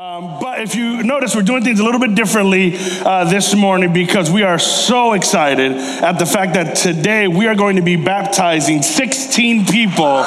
Um, 0.00 0.38
but 0.40 0.60
if 0.60 0.76
you 0.76 1.02
notice, 1.02 1.34
we're 1.34 1.42
doing 1.42 1.64
things 1.64 1.80
a 1.80 1.84
little 1.84 1.98
bit 1.98 2.14
differently 2.14 2.74
uh, 2.76 3.24
this 3.24 3.52
morning 3.52 3.92
because 3.92 4.30
we 4.30 4.44
are 4.44 4.56
so 4.56 5.14
excited 5.14 5.72
at 5.72 6.20
the 6.20 6.24
fact 6.24 6.54
that 6.54 6.76
today 6.76 7.26
we 7.26 7.48
are 7.48 7.56
going 7.56 7.74
to 7.74 7.82
be 7.82 7.96
baptizing 7.96 8.80
16 8.80 9.66
people. 9.66 10.22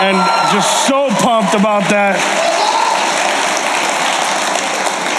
And 0.00 0.16
just 0.52 0.88
so 0.88 1.10
pumped 1.20 1.54
about 1.54 1.88
that. 1.90 2.18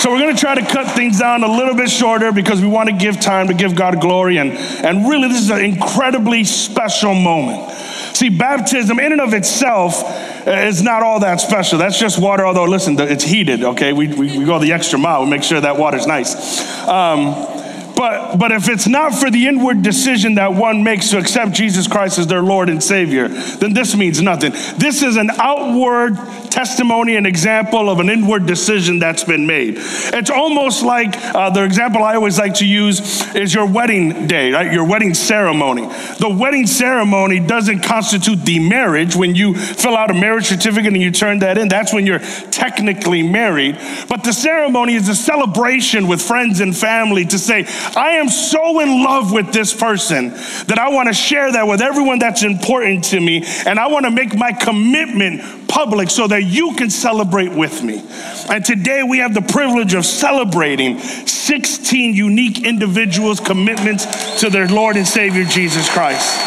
So 0.01 0.11
we're 0.11 0.19
going 0.19 0.35
to 0.35 0.41
try 0.41 0.55
to 0.55 0.65
cut 0.65 0.93
things 0.93 1.19
down 1.19 1.45
a 1.45 1.47
little 1.55 1.75
bit 1.75 1.89
shorter 1.89 2.33
because 2.33 2.59
we 2.59 2.67
want 2.67 2.89
to 2.89 2.95
give 2.97 3.21
time 3.21 3.47
to 3.47 3.53
give 3.53 3.75
God 3.75 4.01
glory. 4.01 4.39
And, 4.39 4.51
and 4.51 5.07
really, 5.07 5.29
this 5.29 5.39
is 5.39 5.51
an 5.51 5.63
incredibly 5.63 6.43
special 6.43 7.15
moment. 7.15 7.71
See, 8.13 8.27
baptism 8.27 8.99
in 8.99 9.13
and 9.13 9.21
of 9.21 9.33
itself 9.33 10.03
is 10.45 10.81
not 10.81 11.03
all 11.03 11.19
that 11.21 11.41
special. 11.41 11.79
That's 11.79 11.99
just 11.99 12.19
water, 12.19 12.45
although, 12.45 12.65
listen, 12.65 12.99
it's 12.99 13.23
heated, 13.23 13.63
okay? 13.63 13.93
We, 13.93 14.07
we, 14.07 14.37
we 14.37 14.45
go 14.45 14.59
the 14.59 14.71
extra 14.73 14.99
mile, 14.99 15.23
we 15.23 15.29
make 15.29 15.43
sure 15.43 15.59
that 15.61 15.77
water's 15.77 16.07
nice. 16.07 16.87
Um, 16.87 17.52
but, 17.95 18.37
but 18.37 18.51
if 18.51 18.69
it's 18.69 18.87
not 18.87 19.13
for 19.13 19.29
the 19.29 19.47
inward 19.47 19.81
decision 19.81 20.35
that 20.35 20.53
one 20.53 20.83
makes 20.83 21.09
to 21.11 21.17
accept 21.17 21.53
Jesus 21.53 21.87
Christ 21.87 22.19
as 22.19 22.27
their 22.27 22.41
Lord 22.41 22.69
and 22.69 22.81
Savior, 22.81 23.27
then 23.27 23.73
this 23.73 23.95
means 23.95 24.21
nothing. 24.21 24.51
This 24.77 25.03
is 25.03 25.15
an 25.15 25.29
outward 25.37 26.17
testimony 26.53 27.15
and 27.15 27.25
example 27.25 27.89
of 27.89 27.99
an 27.99 28.09
inward 28.09 28.45
decision 28.45 28.99
that's 28.99 29.23
been 29.23 29.47
made. 29.47 29.73
It's 29.77 30.29
almost 30.29 30.83
like 30.83 31.15
uh, 31.35 31.49
the 31.49 31.63
example 31.63 32.03
I 32.03 32.15
always 32.15 32.37
like 32.37 32.55
to 32.55 32.65
use 32.65 33.33
is 33.35 33.53
your 33.53 33.65
wedding 33.65 34.27
day, 34.27 34.51
right? 34.51 34.71
Your 34.71 34.87
wedding 34.87 35.15
ceremony. 35.15 35.87
The 36.19 36.29
wedding 36.29 36.67
ceremony 36.67 37.39
doesn't 37.39 37.81
constitute 37.81 38.45
the 38.45 38.59
marriage. 38.59 39.15
When 39.15 39.33
you 39.33 39.55
fill 39.55 39.97
out 39.97 40.11
a 40.11 40.13
marriage 40.13 40.45
certificate 40.45 40.93
and 40.93 41.01
you 41.01 41.09
turn 41.09 41.39
that 41.39 41.57
in, 41.57 41.69
that's 41.69 41.91
when 41.91 42.05
you're 42.05 42.19
technically 42.19 43.23
married. 43.23 43.79
But 44.07 44.23
the 44.23 44.31
ceremony 44.31 44.93
is 44.93 45.09
a 45.09 45.15
celebration 45.15 46.07
with 46.07 46.21
friends 46.21 46.59
and 46.59 46.77
family 46.77 47.25
to 47.25 47.39
say, 47.39 47.65
I 47.95 48.11
am 48.13 48.29
so 48.29 48.79
in 48.79 49.03
love 49.03 49.31
with 49.31 49.53
this 49.53 49.73
person 49.73 50.29
that 50.29 50.79
I 50.79 50.89
want 50.89 51.09
to 51.09 51.13
share 51.13 51.51
that 51.51 51.67
with 51.67 51.81
everyone 51.81 52.19
that's 52.19 52.43
important 52.43 53.03
to 53.05 53.19
me. 53.19 53.43
And 53.65 53.79
I 53.79 53.87
want 53.87 54.05
to 54.05 54.11
make 54.11 54.35
my 54.35 54.51
commitment 54.51 55.67
public 55.67 56.09
so 56.09 56.27
that 56.27 56.43
you 56.43 56.75
can 56.75 56.89
celebrate 56.89 57.51
with 57.51 57.83
me. 57.83 58.03
And 58.49 58.65
today 58.65 59.03
we 59.03 59.19
have 59.19 59.33
the 59.33 59.41
privilege 59.41 59.93
of 59.93 60.05
celebrating 60.05 60.99
16 60.99 62.15
unique 62.15 62.65
individuals' 62.65 63.39
commitments 63.39 64.39
to 64.41 64.49
their 64.49 64.67
Lord 64.67 64.95
and 64.95 65.07
Savior 65.07 65.43
Jesus 65.43 65.89
Christ. 65.89 66.39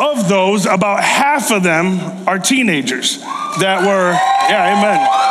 Of 0.00 0.28
those, 0.28 0.66
about 0.66 1.04
half 1.04 1.52
of 1.52 1.62
them 1.62 2.26
are 2.26 2.38
teenagers 2.38 3.18
that 3.60 3.82
were, 3.82 4.12
yeah, 4.48 4.78
amen. 4.78 5.22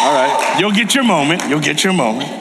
All 0.00 0.14
right, 0.14 0.47
you'll 0.58 0.72
get 0.72 0.94
your 0.94 1.04
moment. 1.04 1.42
You'll 1.48 1.60
get 1.60 1.84
your 1.84 1.92
moment. 1.92 2.37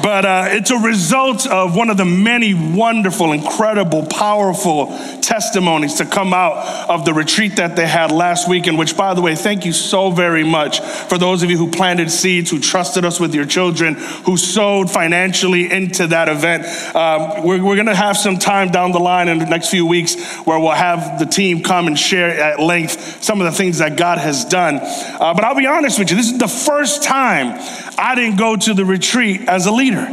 But 0.00 0.24
uh, 0.24 0.44
it's 0.48 0.70
a 0.70 0.78
result 0.78 1.46
of 1.46 1.76
one 1.76 1.90
of 1.90 1.96
the 1.96 2.04
many 2.04 2.54
wonderful, 2.54 3.32
incredible, 3.32 4.06
powerful 4.06 4.86
testimonies 5.20 5.94
to 5.94 6.04
come 6.04 6.32
out 6.32 6.88
of 6.88 7.04
the 7.04 7.12
retreat 7.12 7.56
that 7.56 7.76
they 7.76 7.86
had 7.86 8.10
last 8.12 8.48
week. 8.48 8.66
And 8.66 8.78
which, 8.78 8.96
by 8.96 9.14
the 9.14 9.20
way, 9.20 9.34
thank 9.34 9.64
you 9.64 9.72
so 9.72 10.10
very 10.10 10.44
much 10.44 10.80
for 10.80 11.18
those 11.18 11.42
of 11.42 11.50
you 11.50 11.58
who 11.58 11.70
planted 11.70 12.10
seeds, 12.10 12.50
who 12.50 12.58
trusted 12.58 13.04
us 13.04 13.20
with 13.20 13.34
your 13.34 13.44
children, 13.44 13.94
who 14.24 14.36
sowed 14.36 14.90
financially 14.90 15.70
into 15.70 16.06
that 16.08 16.28
event. 16.28 16.64
Um, 16.94 17.44
we're, 17.44 17.62
we're 17.62 17.76
going 17.76 17.86
to 17.86 17.94
have 17.94 18.16
some 18.16 18.38
time 18.38 18.70
down 18.70 18.92
the 18.92 19.00
line 19.00 19.28
in 19.28 19.38
the 19.38 19.46
next 19.46 19.68
few 19.68 19.86
weeks 19.86 20.38
where 20.44 20.58
we'll 20.58 20.70
have 20.70 21.18
the 21.18 21.26
team 21.26 21.62
come 21.62 21.86
and 21.86 21.98
share 21.98 22.30
at 22.40 22.60
length 22.60 23.22
some 23.22 23.40
of 23.40 23.44
the 23.44 23.56
things 23.56 23.78
that 23.78 23.96
God 23.96 24.18
has 24.18 24.44
done. 24.44 24.78
Uh, 24.82 25.34
but 25.34 25.44
I'll 25.44 25.54
be 25.54 25.66
honest 25.66 25.98
with 25.98 26.10
you, 26.10 26.16
this 26.16 26.30
is 26.30 26.38
the 26.38 26.48
first 26.48 27.02
time 27.02 27.58
I 28.02 28.16
didn't 28.16 28.36
go 28.36 28.56
to 28.56 28.74
the 28.74 28.84
retreat 28.84 29.42
as 29.48 29.66
a 29.66 29.70
leader. 29.70 30.08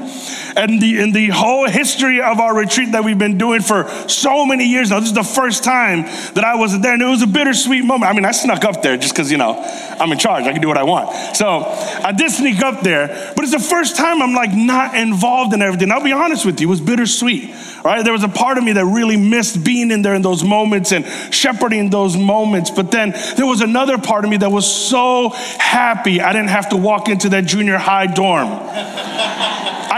And 0.56 0.82
the, 0.82 1.00
in 1.00 1.12
the 1.12 1.30
whole 1.30 1.68
history 1.68 2.22
of 2.22 2.40
our 2.40 2.56
retreat 2.56 2.92
that 2.92 3.04
we've 3.04 3.18
been 3.18 3.38
doing 3.38 3.62
for 3.62 3.88
so 4.08 4.46
many 4.46 4.66
years 4.66 4.90
now, 4.90 5.00
this 5.00 5.10
is 5.10 5.16
the 5.16 5.24
first 5.24 5.64
time 5.64 6.04
that 6.34 6.44
I 6.44 6.56
was 6.56 6.80
there. 6.80 6.94
And 6.94 7.02
it 7.02 7.06
was 7.06 7.22
a 7.22 7.28
bittersweet 7.28 7.84
moment. 7.84 8.12
I 8.12 8.14
mean, 8.14 8.26
I 8.26 8.32
snuck 8.32 8.64
up 8.66 8.82
there 8.82 8.98
just 8.98 9.14
because, 9.14 9.32
you 9.32 9.38
know, 9.38 9.60
I'm 10.00 10.12
in 10.12 10.18
charge. 10.18 10.46
I 10.46 10.52
can 10.52 10.62
do 10.62 10.68
what 10.68 10.78
I 10.78 10.84
want. 10.84 11.36
So 11.36 11.48
I 11.48 12.12
did 12.12 12.32
sneak 12.32 12.62
up 12.62 12.82
there. 12.82 13.34
But 13.36 13.44
it's 13.44 13.54
the 13.54 13.60
first 13.60 13.96
time 13.96 14.22
I'm 14.22 14.34
like 14.34 14.54
not 14.54 14.96
involved 14.96 15.54
in 15.54 15.62
everything. 15.62 15.92
I'll 15.92 16.04
be 16.04 16.12
honest 16.12 16.46
with 16.46 16.60
you, 16.62 16.68
it 16.68 16.70
was 16.70 16.81
bittersweet. 16.81 17.54
Right? 17.84 18.04
There 18.04 18.14
was 18.14 18.24
a 18.24 18.30
part 18.30 18.58
of 18.58 18.64
me 18.64 18.74
that 18.74 18.86
really 18.86 19.18
missed 19.18 19.64
being 19.64 19.92
in 19.92 20.02
there 20.02 20.14
in 20.14 20.22
those 20.22 20.44
moments 20.44 20.92
and 20.92 21.06
shepherding 21.34 21.90
those 21.90 22.18
moments. 22.18 22.70
But 22.70 22.92
then 22.92 23.14
there 23.38 23.46
was 23.46 23.62
another 23.62 23.98
part 23.98 24.26
of 24.26 24.31
me 24.31 24.38
that 24.38 24.52
was 24.52 24.70
so 24.70 25.30
happy 25.30 26.22
I 26.22 26.34
didn't 26.34 26.50
have 26.50 26.70
to 26.70 26.78
walk 26.78 27.10
into 27.10 27.30
that 27.30 27.46
junior 27.46 27.78
high 27.78 28.08
dorm. 28.08 28.50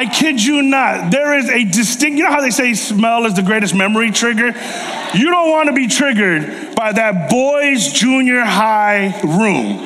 I 0.02 0.06
kid 0.08 0.44
you 0.44 0.64
not. 0.64 1.12
There 1.12 1.38
is 1.38 1.48
a 1.48 1.64
distinct, 1.64 2.18
you 2.18 2.24
know 2.24 2.32
how 2.32 2.42
they 2.42 2.50
say 2.50 2.74
smell 2.74 3.26
is 3.28 3.36
the 3.36 3.44
greatest 3.44 3.76
memory 3.76 4.10
trigger? 4.10 4.48
You 5.14 5.30
don't 5.30 5.52
want 5.52 5.68
to 5.68 5.74
be 5.74 5.88
triggered 5.88 6.76
by 6.76 6.92
that 6.92 7.30
boys' 7.30 7.94
junior 7.94 8.42
high 8.42 9.14
room. 9.22 9.78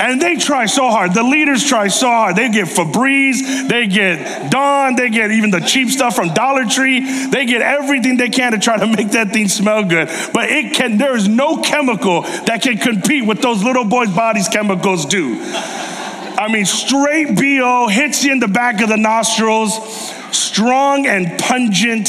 And 0.00 0.22
they 0.22 0.36
try 0.36 0.64
so 0.64 0.88
hard. 0.88 1.12
The 1.12 1.22
leaders 1.22 1.66
try 1.66 1.88
so 1.88 2.06
hard. 2.06 2.36
They 2.36 2.48
get 2.48 2.68
Febreze, 2.68 3.68
they 3.68 3.86
get 3.88 4.50
Dawn, 4.50 4.96
they 4.96 5.10
get 5.10 5.32
even 5.32 5.50
the 5.50 5.60
cheap 5.60 5.90
stuff 5.90 6.16
from 6.16 6.32
Dollar 6.32 6.64
Tree. 6.64 7.28
They 7.28 7.44
get 7.44 7.60
everything 7.60 8.16
they 8.16 8.30
can 8.30 8.52
to 8.52 8.58
try 8.58 8.78
to 8.78 8.86
make 8.86 9.10
that 9.10 9.32
thing 9.32 9.48
smell 9.48 9.84
good. 9.84 10.08
But 10.32 10.48
it 10.48 10.72
can, 10.76 10.96
there 10.96 11.14
is 11.14 11.28
no 11.28 11.60
chemical 11.60 12.22
that 12.22 12.62
can 12.62 12.78
compete 12.78 13.26
with 13.26 13.42
those 13.42 13.62
little 13.62 13.84
boys' 13.84 14.14
bodies 14.14 14.48
chemicals 14.48 15.04
do. 15.04 15.34
I 16.38 16.46
mean, 16.46 16.66
straight 16.66 17.36
BO 17.36 17.88
hits 17.88 18.24
you 18.24 18.30
in 18.30 18.38
the 18.38 18.46
back 18.46 18.80
of 18.80 18.88
the 18.88 18.96
nostrils, 18.96 19.74
strong 20.30 21.04
and 21.04 21.36
pungent. 21.40 22.08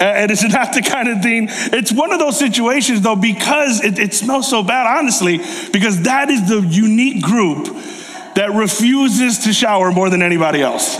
Uh, 0.00 0.24
it 0.24 0.30
is 0.32 0.42
not 0.52 0.72
the 0.74 0.82
kind 0.82 1.08
of 1.08 1.22
thing. 1.22 1.46
It's 1.48 1.92
one 1.92 2.12
of 2.12 2.18
those 2.18 2.36
situations, 2.36 3.00
though, 3.02 3.14
because 3.14 3.84
it, 3.84 3.98
it 4.00 4.12
smells 4.12 4.50
so 4.50 4.64
bad, 4.64 4.98
honestly, 4.98 5.38
because 5.72 6.02
that 6.02 6.30
is 6.30 6.48
the 6.48 6.60
unique 6.62 7.22
group 7.22 7.66
that 8.34 8.50
refuses 8.54 9.38
to 9.44 9.52
shower 9.52 9.92
more 9.92 10.10
than 10.10 10.22
anybody 10.22 10.62
else. 10.62 10.96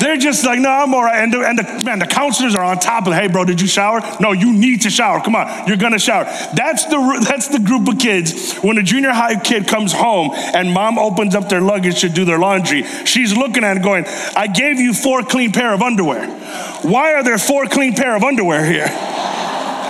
They're 0.00 0.16
just 0.16 0.44
like, 0.44 0.58
no, 0.60 0.70
I'm 0.70 0.94
all 0.94 1.02
right. 1.02 1.22
And 1.22 1.32
the, 1.32 1.40
and 1.40 1.58
the, 1.58 1.84
man, 1.84 1.98
the 1.98 2.06
counselors 2.06 2.54
are 2.54 2.64
on 2.64 2.78
top 2.78 3.06
of, 3.06 3.14
hey, 3.14 3.28
bro, 3.28 3.44
did 3.44 3.60
you 3.60 3.66
shower? 3.66 4.00
No, 4.20 4.32
you 4.32 4.52
need 4.52 4.82
to 4.82 4.90
shower. 4.90 5.20
Come 5.20 5.34
on, 5.34 5.66
you're 5.66 5.76
gonna 5.76 5.98
shower. 5.98 6.24
That's 6.54 6.84
the 6.86 7.26
that's 7.28 7.48
the 7.48 7.58
group 7.58 7.88
of 7.88 7.98
kids. 7.98 8.56
When 8.58 8.78
a 8.78 8.82
junior 8.82 9.10
high 9.10 9.40
kid 9.40 9.66
comes 9.66 9.92
home 9.92 10.30
and 10.34 10.72
mom 10.72 10.98
opens 10.98 11.34
up 11.34 11.48
their 11.48 11.60
luggage 11.60 12.00
to 12.02 12.08
do 12.08 12.24
their 12.24 12.38
laundry, 12.38 12.82
she's 13.04 13.36
looking 13.36 13.64
at 13.64 13.76
it 13.76 13.82
going, 13.82 14.04
I 14.36 14.46
gave 14.46 14.78
you 14.78 14.94
four 14.94 15.22
clean 15.22 15.52
pair 15.52 15.72
of 15.72 15.82
underwear. 15.82 16.28
Why 16.82 17.14
are 17.14 17.24
there 17.24 17.38
four 17.38 17.66
clean 17.66 17.94
pair 17.94 18.14
of 18.16 18.22
underwear 18.22 18.64
here? 18.64 18.88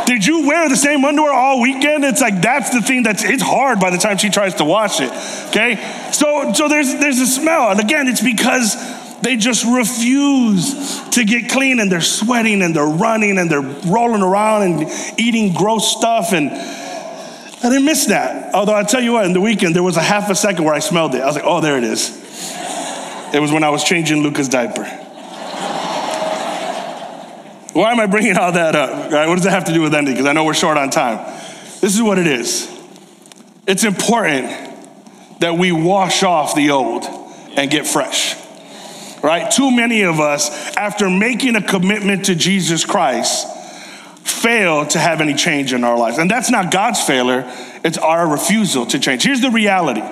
Did 0.07 0.25
you 0.25 0.47
wear 0.49 0.71
the 0.71 0.77
same 0.77 1.05
underwear 1.05 1.35
all 1.35 1.61
weekend? 1.61 2.03
It's 2.03 2.23
like 2.23 2.41
that's 2.41 2.71
the 2.71 2.81
thing 2.81 3.03
that's 3.03 3.25
it's 3.25 3.43
hard 3.43 3.79
by 3.79 3.91
the 3.91 3.99
time 3.99 4.17
she 4.17 4.31
tries 4.31 4.55
to 4.55 4.65
wash 4.65 5.01
it. 5.01 5.11
Okay? 5.49 5.77
So 6.13 6.55
so 6.55 6.67
there's 6.67 6.95
there's 6.95 7.19
a 7.19 7.27
smell. 7.27 7.71
And 7.71 7.79
again, 7.79 8.09
it's 8.09 8.23
because 8.23 8.75
they 9.23 9.37
just 9.37 9.65
refuse 9.65 11.01
to 11.11 11.25
get 11.25 11.51
clean 11.51 11.81
and 11.81 11.91
they're 11.91 12.01
sweating 12.01 12.63
and 12.63 12.75
they're 12.75 12.85
running 12.87 13.39
and 13.39 13.51
they're 13.51 13.61
rolling 13.61 14.23
around 14.23 14.63
and 14.63 15.19
eating 15.19 15.53
gross 15.53 15.97
stuff. 15.97 16.33
And 16.33 16.51
I 16.51 17.69
didn't 17.69 17.85
miss 17.85 18.07
that. 18.07 18.55
Although 18.55 18.75
I 18.75 18.85
tell 18.85 19.01
you 19.01 19.15
what, 19.15 19.25
in 19.25 19.33
the 19.33 19.41
weekend, 19.41 19.75
there 19.75 19.83
was 19.83 19.97
a 19.97 20.03
half 20.03 20.31
a 20.31 20.35
second 20.35 20.65
where 20.65 20.75
I 20.75 20.79
smelled 20.79 21.15
it. 21.15 21.23
I 21.23 21.27
was 21.27 21.35
like, 21.35 21.45
oh, 21.45 21.61
there 21.61 21.77
it 21.77 21.85
is. 21.85 22.11
It 23.35 23.41
was 23.41 23.51
when 23.51 23.65
I 23.65 23.71
was 23.71 23.83
changing 23.83 24.23
Luca's 24.23 24.49
diaper. 24.49 24.85
Why 27.75 27.93
am 27.93 28.01
I 28.01 28.07
bringing 28.07 28.37
all 28.37 28.53
that 28.53 28.75
up? 28.75 29.13
Right? 29.13 29.29
What 29.29 29.35
does 29.35 29.45
that 29.45 29.51
have 29.51 29.65
to 29.65 29.73
do 29.73 29.83
with 29.83 29.95
ending? 29.95 30.15
Because 30.15 30.27
I 30.27 30.33
know 30.33 30.45
we're 30.45 30.55
short 30.55 30.77
on 30.77 30.91
time. 30.91 31.19
This 31.81 31.95
is 31.95 32.03
what 32.03 32.19
it 32.19 32.27
is. 32.27 32.69
It's 33.67 33.85
important 33.85 34.49
that 35.41 35.55
we 35.55 35.73
wash 35.73 36.23
off 36.23 36.55
the 36.55 36.71
old 36.71 37.05
and 37.57 37.71
get 37.71 37.87
fresh 37.87 38.37
right? 39.23 39.51
Too 39.51 39.71
many 39.71 40.03
of 40.03 40.21
us, 40.21 40.77
after 40.77 41.11
making 41.11 41.57
a 41.57 41.63
commitment 41.63 42.27
to 42.27 42.35
Jesus 42.35 42.85
Christ, 42.85 43.47
fail 44.25 44.87
to 44.87 44.99
have 44.99 45.21
any 45.21 45.35
change 45.35 45.73
in 45.73 45.85
our 45.85 45.97
lives. 45.97 46.19
And 46.19 46.31
that's 46.31 46.51
not 46.51 46.71
God's 46.71 47.03
failure, 47.03 47.45
it's 47.85 47.99
our 47.99 48.29
refusal 48.29 48.87
to 48.87 48.99
change. 48.99 49.23
Here's 49.25 49.41
the 49.41 49.51
reality 49.51 50.03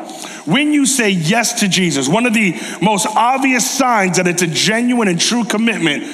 when 0.46 0.72
you 0.72 0.86
say 0.86 1.10
yes 1.10 1.60
to 1.60 1.68
Jesus, 1.68 2.08
one 2.08 2.24
of 2.24 2.32
the 2.32 2.54
most 2.80 3.06
obvious 3.06 3.68
signs 3.68 4.16
that 4.16 4.28
it's 4.28 4.42
a 4.42 4.46
genuine 4.46 5.08
and 5.08 5.20
true 5.20 5.44
commitment 5.44 6.04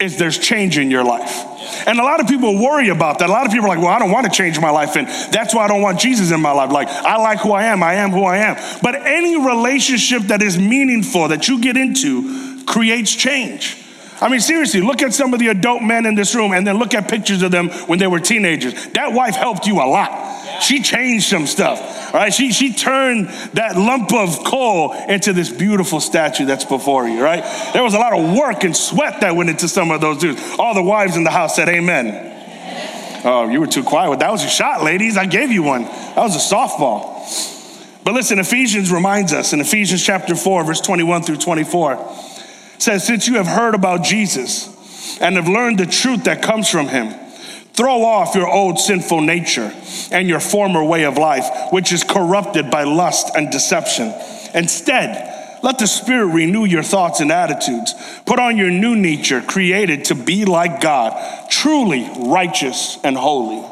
is 0.00 0.16
there's 0.16 0.38
change 0.38 0.78
in 0.78 0.90
your 0.90 1.04
life. 1.04 1.44
And 1.86 1.98
a 1.98 2.02
lot 2.02 2.20
of 2.20 2.28
people 2.28 2.54
worry 2.62 2.88
about 2.88 3.18
that. 3.18 3.28
A 3.28 3.32
lot 3.32 3.46
of 3.46 3.52
people 3.52 3.66
are 3.66 3.68
like, 3.70 3.78
well, 3.78 3.88
I 3.88 3.98
don't 3.98 4.10
want 4.10 4.26
to 4.26 4.32
change 4.32 4.60
my 4.60 4.70
life, 4.70 4.96
and 4.96 5.08
that's 5.32 5.54
why 5.54 5.64
I 5.64 5.68
don't 5.68 5.82
want 5.82 5.98
Jesus 5.98 6.30
in 6.30 6.40
my 6.40 6.52
life. 6.52 6.70
Like, 6.70 6.88
I 6.88 7.16
like 7.16 7.40
who 7.40 7.52
I 7.52 7.64
am, 7.64 7.82
I 7.82 7.94
am 7.94 8.10
who 8.10 8.24
I 8.24 8.38
am. 8.38 8.56
But 8.82 8.94
any 8.94 9.36
relationship 9.36 10.22
that 10.24 10.42
is 10.42 10.58
meaningful 10.58 11.28
that 11.28 11.48
you 11.48 11.60
get 11.60 11.76
into 11.76 12.64
creates 12.64 13.14
change. 13.14 13.84
I 14.20 14.28
mean, 14.28 14.40
seriously, 14.40 14.80
look 14.80 15.02
at 15.02 15.14
some 15.14 15.32
of 15.32 15.38
the 15.38 15.48
adult 15.48 15.82
men 15.82 16.04
in 16.04 16.14
this 16.14 16.34
room 16.34 16.52
and 16.52 16.66
then 16.66 16.78
look 16.78 16.92
at 16.94 17.08
pictures 17.08 17.42
of 17.42 17.52
them 17.52 17.68
when 17.86 17.98
they 17.98 18.08
were 18.08 18.18
teenagers. 18.18 18.88
That 18.88 19.12
wife 19.12 19.36
helped 19.36 19.66
you 19.66 19.76
a 19.76 19.86
lot. 19.86 20.10
She 20.60 20.82
changed 20.82 21.28
some 21.28 21.46
stuff, 21.46 22.12
right? 22.14 22.32
She, 22.32 22.52
she 22.52 22.72
turned 22.72 23.28
that 23.54 23.76
lump 23.76 24.12
of 24.12 24.44
coal 24.44 24.92
into 24.92 25.32
this 25.32 25.50
beautiful 25.50 26.00
statue 26.00 26.46
that's 26.46 26.64
before 26.64 27.08
you, 27.08 27.22
right? 27.22 27.44
There 27.72 27.82
was 27.82 27.94
a 27.94 27.98
lot 27.98 28.12
of 28.12 28.36
work 28.36 28.64
and 28.64 28.76
sweat 28.76 29.20
that 29.20 29.36
went 29.36 29.50
into 29.50 29.68
some 29.68 29.90
of 29.90 30.00
those 30.00 30.18
dudes. 30.18 30.42
All 30.58 30.74
the 30.74 30.82
wives 30.82 31.16
in 31.16 31.24
the 31.24 31.30
house 31.30 31.56
said, 31.56 31.68
Amen. 31.68 32.24
Oh, 33.24 33.48
you 33.48 33.60
were 33.60 33.66
too 33.66 33.82
quiet. 33.82 34.10
Well, 34.10 34.18
That 34.18 34.30
was 34.30 34.44
a 34.44 34.48
shot, 34.48 34.82
ladies. 34.82 35.16
I 35.16 35.26
gave 35.26 35.50
you 35.50 35.62
one. 35.62 35.82
That 35.82 36.18
was 36.18 36.36
a 36.36 36.54
softball. 36.54 37.16
But 38.04 38.14
listen, 38.14 38.38
Ephesians 38.38 38.90
reminds 38.90 39.32
us 39.32 39.52
in 39.52 39.60
Ephesians 39.60 40.02
chapter 40.04 40.34
4, 40.34 40.64
verse 40.64 40.80
21 40.80 41.22
through 41.22 41.36
24 41.36 41.96
says, 42.78 43.04
Since 43.04 43.28
you 43.28 43.34
have 43.34 43.46
heard 43.46 43.74
about 43.74 44.02
Jesus 44.02 45.20
and 45.20 45.36
have 45.36 45.48
learned 45.48 45.78
the 45.78 45.86
truth 45.86 46.24
that 46.24 46.42
comes 46.42 46.68
from 46.68 46.88
him, 46.88 47.14
throw 47.78 48.02
off 48.02 48.34
your 48.34 48.48
old 48.48 48.76
sinful 48.76 49.20
nature 49.20 49.72
and 50.10 50.28
your 50.28 50.40
former 50.40 50.82
way 50.82 51.04
of 51.04 51.16
life, 51.16 51.48
which 51.70 51.92
is 51.92 52.02
corrupted 52.02 52.72
by 52.72 52.82
lust 52.82 53.36
and 53.36 53.52
deception. 53.52 54.12
Instead, 54.52 55.60
let 55.62 55.78
the 55.78 55.86
Spirit 55.86 56.26
renew 56.26 56.64
your 56.64 56.82
thoughts 56.82 57.20
and 57.20 57.30
attitudes. 57.30 57.94
Put 58.26 58.40
on 58.40 58.56
your 58.56 58.72
new 58.72 58.96
nature, 58.96 59.40
created 59.40 60.06
to 60.06 60.16
be 60.16 60.44
like 60.44 60.80
God, 60.80 61.48
truly 61.50 62.10
righteous 62.16 62.98
and 63.04 63.16
holy. 63.16 63.64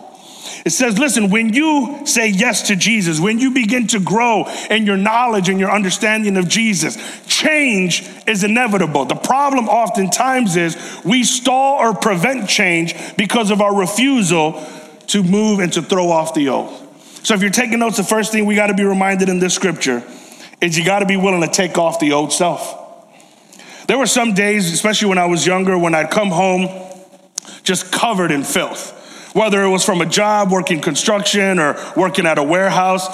It 0.66 0.70
says, 0.70 0.98
listen, 0.98 1.30
when 1.30 1.52
you 1.52 2.04
say 2.06 2.26
yes 2.26 2.62
to 2.62 2.74
Jesus, 2.74 3.20
when 3.20 3.38
you 3.38 3.52
begin 3.52 3.86
to 3.86 4.00
grow 4.00 4.52
in 4.68 4.84
your 4.84 4.96
knowledge 4.96 5.48
and 5.48 5.60
your 5.60 5.70
understanding 5.70 6.36
of 6.36 6.48
Jesus, 6.48 6.98
change 7.28 8.04
is 8.26 8.42
inevitable. 8.42 9.04
The 9.04 9.14
problem 9.14 9.68
oftentimes 9.68 10.56
is 10.56 10.76
we 11.04 11.22
stall 11.22 11.78
or 11.78 11.94
prevent 11.94 12.48
change 12.48 12.96
because 13.16 13.52
of 13.52 13.60
our 13.60 13.78
refusal 13.78 14.60
to 15.06 15.22
move 15.22 15.60
and 15.60 15.72
to 15.74 15.82
throw 15.82 16.10
off 16.10 16.34
the 16.34 16.48
old. 16.48 16.76
So 17.22 17.34
if 17.34 17.42
you're 17.42 17.50
taking 17.50 17.78
notes, 17.78 17.98
the 17.98 18.02
first 18.02 18.32
thing 18.32 18.44
we 18.44 18.56
got 18.56 18.66
to 18.66 18.74
be 18.74 18.82
reminded 18.82 19.28
in 19.28 19.38
this 19.38 19.54
scripture 19.54 20.02
is 20.60 20.76
you 20.76 20.84
got 20.84 20.98
to 20.98 21.06
be 21.06 21.16
willing 21.16 21.42
to 21.42 21.48
take 21.48 21.78
off 21.78 22.00
the 22.00 22.10
old 22.10 22.32
self. 22.32 23.06
There 23.86 23.98
were 23.98 24.06
some 24.06 24.34
days, 24.34 24.72
especially 24.72 25.10
when 25.10 25.19
I 25.19 25.26
was 25.26 25.46
younger, 25.46 25.78
when 25.78 25.94
I'd 25.94 26.10
come 26.10 26.30
home 26.30 26.92
just 27.62 27.92
covered 27.92 28.32
in 28.32 28.42
filth 28.42 28.94
whether 29.36 29.62
it 29.62 29.68
was 29.68 29.84
from 29.84 30.00
a 30.00 30.06
job 30.06 30.50
working 30.50 30.80
construction 30.80 31.58
or 31.58 31.76
working 31.94 32.24
at 32.24 32.38
a 32.38 32.42
warehouse 32.42 33.06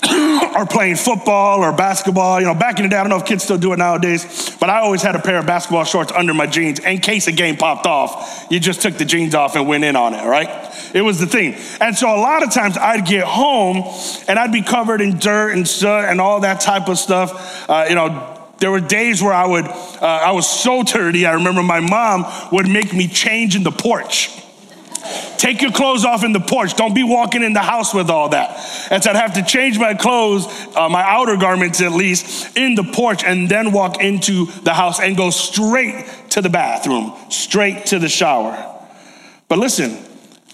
or 0.56 0.64
playing 0.64 0.94
football 0.94 1.64
or 1.64 1.72
basketball. 1.72 2.38
You 2.38 2.46
know, 2.46 2.54
back 2.54 2.78
in 2.78 2.84
the 2.84 2.88
day, 2.88 2.96
I 2.96 3.02
don't 3.02 3.10
know 3.10 3.16
if 3.16 3.24
kids 3.24 3.42
still 3.42 3.58
do 3.58 3.72
it 3.72 3.76
nowadays, 3.76 4.56
but 4.60 4.70
I 4.70 4.78
always 4.78 5.02
had 5.02 5.16
a 5.16 5.18
pair 5.18 5.38
of 5.38 5.46
basketball 5.46 5.82
shorts 5.82 6.12
under 6.12 6.32
my 6.32 6.46
jeans 6.46 6.78
in 6.78 7.00
case 7.00 7.26
a 7.26 7.32
game 7.32 7.56
popped 7.56 7.84
off. 7.84 8.46
You 8.48 8.60
just 8.60 8.80
took 8.80 8.94
the 8.94 9.04
jeans 9.04 9.34
off 9.34 9.56
and 9.56 9.66
went 9.66 9.82
in 9.82 9.96
on 9.96 10.14
it, 10.14 10.24
right? 10.24 10.72
It 10.94 11.02
was 11.02 11.18
the 11.18 11.26
thing. 11.26 11.56
And 11.80 11.96
so 11.96 12.06
a 12.08 12.20
lot 12.20 12.44
of 12.44 12.52
times 12.52 12.78
I'd 12.78 13.04
get 13.04 13.24
home 13.24 13.78
and 14.28 14.38
I'd 14.38 14.52
be 14.52 14.62
covered 14.62 15.00
in 15.00 15.18
dirt 15.18 15.50
and 15.50 15.66
soot 15.66 16.04
and 16.04 16.20
all 16.20 16.42
that 16.42 16.60
type 16.60 16.88
of 16.88 16.96
stuff. 16.96 17.68
Uh, 17.68 17.86
you 17.88 17.96
know, 17.96 18.36
there 18.58 18.70
were 18.70 18.80
days 18.80 19.20
where 19.20 19.32
I 19.32 19.46
would, 19.46 19.64
uh, 19.64 19.98
I 20.00 20.30
was 20.30 20.48
so 20.48 20.84
dirty. 20.84 21.26
I 21.26 21.32
remember 21.32 21.64
my 21.64 21.80
mom 21.80 22.24
would 22.52 22.68
make 22.68 22.94
me 22.94 23.08
change 23.08 23.56
in 23.56 23.64
the 23.64 23.72
porch. 23.72 24.30
Take 25.38 25.62
your 25.62 25.72
clothes 25.72 26.04
off 26.04 26.24
in 26.24 26.32
the 26.32 26.40
porch. 26.40 26.74
Don't 26.74 26.94
be 26.94 27.02
walking 27.02 27.42
in 27.42 27.52
the 27.52 27.60
house 27.60 27.94
with 27.94 28.10
all 28.10 28.28
that. 28.30 28.50
And 28.90 29.02
so 29.02 29.10
I'd 29.10 29.16
have 29.16 29.34
to 29.34 29.42
change 29.42 29.78
my 29.78 29.94
clothes, 29.94 30.46
uh, 30.76 30.88
my 30.88 31.02
outer 31.02 31.36
garments 31.36 31.80
at 31.80 31.92
least, 31.92 32.56
in 32.56 32.74
the 32.74 32.84
porch 32.84 33.24
and 33.24 33.48
then 33.48 33.72
walk 33.72 34.00
into 34.02 34.46
the 34.62 34.74
house 34.74 35.00
and 35.00 35.16
go 35.16 35.30
straight 35.30 36.06
to 36.30 36.42
the 36.42 36.50
bathroom, 36.50 37.14
straight 37.30 37.86
to 37.86 37.98
the 37.98 38.08
shower. 38.08 38.66
But 39.48 39.58
listen, 39.58 39.98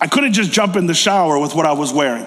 I 0.01 0.07
couldn't 0.07 0.33
just 0.33 0.53
jump 0.53 0.77
in 0.77 0.87
the 0.87 0.95
shower 0.95 1.39
with 1.39 1.55
what 1.55 1.67
I 1.67 1.73
was 1.73 1.93
wearing. 1.93 2.27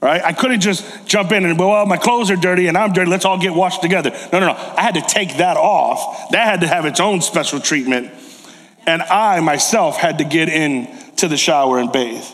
Right? 0.00 0.22
I 0.22 0.32
couldn't 0.34 0.60
just 0.60 1.06
jump 1.06 1.32
in 1.32 1.44
and, 1.46 1.58
well, 1.58 1.86
my 1.86 1.96
clothes 1.96 2.30
are 2.30 2.36
dirty 2.36 2.68
and 2.68 2.76
I'm 2.76 2.92
dirty. 2.92 3.10
Let's 3.10 3.24
all 3.24 3.38
get 3.38 3.54
washed 3.54 3.82
together. 3.82 4.10
No, 4.32 4.40
no, 4.40 4.48
no. 4.48 4.52
I 4.52 4.82
had 4.82 4.94
to 4.94 5.00
take 5.00 5.38
that 5.38 5.56
off. 5.56 6.30
That 6.30 6.46
had 6.46 6.60
to 6.60 6.68
have 6.68 6.84
its 6.84 7.00
own 7.00 7.22
special 7.22 7.60
treatment. 7.60 8.12
And 8.86 9.02
I 9.02 9.40
myself 9.40 9.96
had 9.96 10.18
to 10.18 10.24
get 10.24 10.48
in 10.48 10.86
to 11.16 11.28
the 11.28 11.36
shower 11.36 11.78
and 11.78 11.92
bathe. 11.92 12.24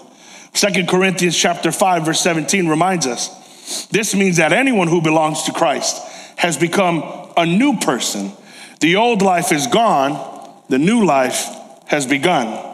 Second 0.55 0.89
Corinthians 0.89 1.37
chapter 1.37 1.73
5 1.73 2.05
verse 2.05 2.21
17 2.21 2.69
reminds 2.69 3.07
us 3.07 3.89
this 3.89 4.15
means 4.15 4.37
that 4.37 4.53
anyone 4.53 4.89
who 4.89 5.01
belongs 5.01 5.45
to 5.45 5.53
Christ 5.53 6.03
has 6.37 6.57
become 6.57 7.03
a 7.37 7.47
new 7.47 7.79
person. 7.79 8.33
The 8.81 8.97
old 8.97 9.23
life 9.23 9.53
is 9.53 9.67
gone, 9.67 10.51
the 10.69 10.79
new 10.79 11.05
life 11.05 11.47
has 11.87 12.07
begun. 12.07 12.71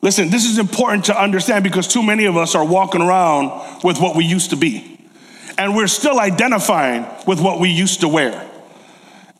Listen, 0.00 0.30
this 0.30 0.44
is 0.44 0.58
important 0.58 1.06
to 1.06 1.20
understand 1.20 1.64
because 1.64 1.88
too 1.88 2.02
many 2.02 2.26
of 2.26 2.36
us 2.36 2.54
are 2.54 2.64
walking 2.64 3.02
around 3.02 3.82
with 3.82 3.98
what 4.00 4.14
we 4.14 4.24
used 4.24 4.50
to 4.50 4.56
be. 4.56 4.98
And 5.58 5.74
we're 5.74 5.88
still 5.88 6.20
identifying 6.20 7.04
with 7.26 7.40
what 7.40 7.58
we 7.58 7.70
used 7.70 8.00
to 8.00 8.08
wear. 8.08 8.48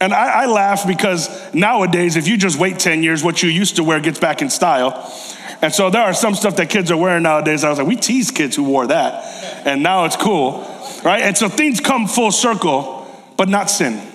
And 0.00 0.12
I, 0.12 0.42
I, 0.42 0.46
laugh 0.46 0.86
because 0.86 1.28
nowadays, 1.54 2.16
if 2.16 2.28
you 2.28 2.36
just 2.36 2.58
wait 2.58 2.78
10 2.78 3.02
years, 3.02 3.22
what 3.22 3.42
you 3.42 3.48
used 3.48 3.76
to 3.76 3.84
wear 3.84 4.00
gets 4.00 4.18
back 4.18 4.42
in 4.42 4.50
style. 4.50 5.12
And 5.60 5.74
so 5.74 5.90
there 5.90 6.02
are 6.02 6.14
some 6.14 6.34
stuff 6.34 6.56
that 6.56 6.70
kids 6.70 6.90
are 6.90 6.96
wearing 6.96 7.24
nowadays. 7.24 7.64
I 7.64 7.70
was 7.70 7.78
like, 7.78 7.88
we 7.88 7.96
tease 7.96 8.30
kids 8.30 8.54
who 8.54 8.64
wore 8.64 8.86
that. 8.86 9.66
And 9.66 9.82
now 9.82 10.04
it's 10.04 10.16
cool, 10.16 10.60
right? 11.04 11.22
And 11.22 11.36
so 11.36 11.48
things 11.48 11.80
come 11.80 12.06
full 12.06 12.30
circle, 12.30 13.06
but 13.36 13.48
not 13.48 13.68
sin. 13.68 14.06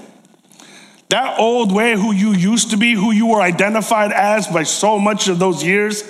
That 1.09 1.39
old 1.39 1.71
way, 1.71 1.93
who 1.93 2.11
you 2.13 2.31
used 2.31 2.71
to 2.71 2.77
be, 2.77 2.93
who 2.93 3.11
you 3.11 3.27
were 3.27 3.41
identified 3.41 4.11
as 4.11 4.47
by 4.47 4.63
so 4.63 4.97
much 4.97 5.27
of 5.27 5.37
those 5.37 5.63
years, 5.63 6.01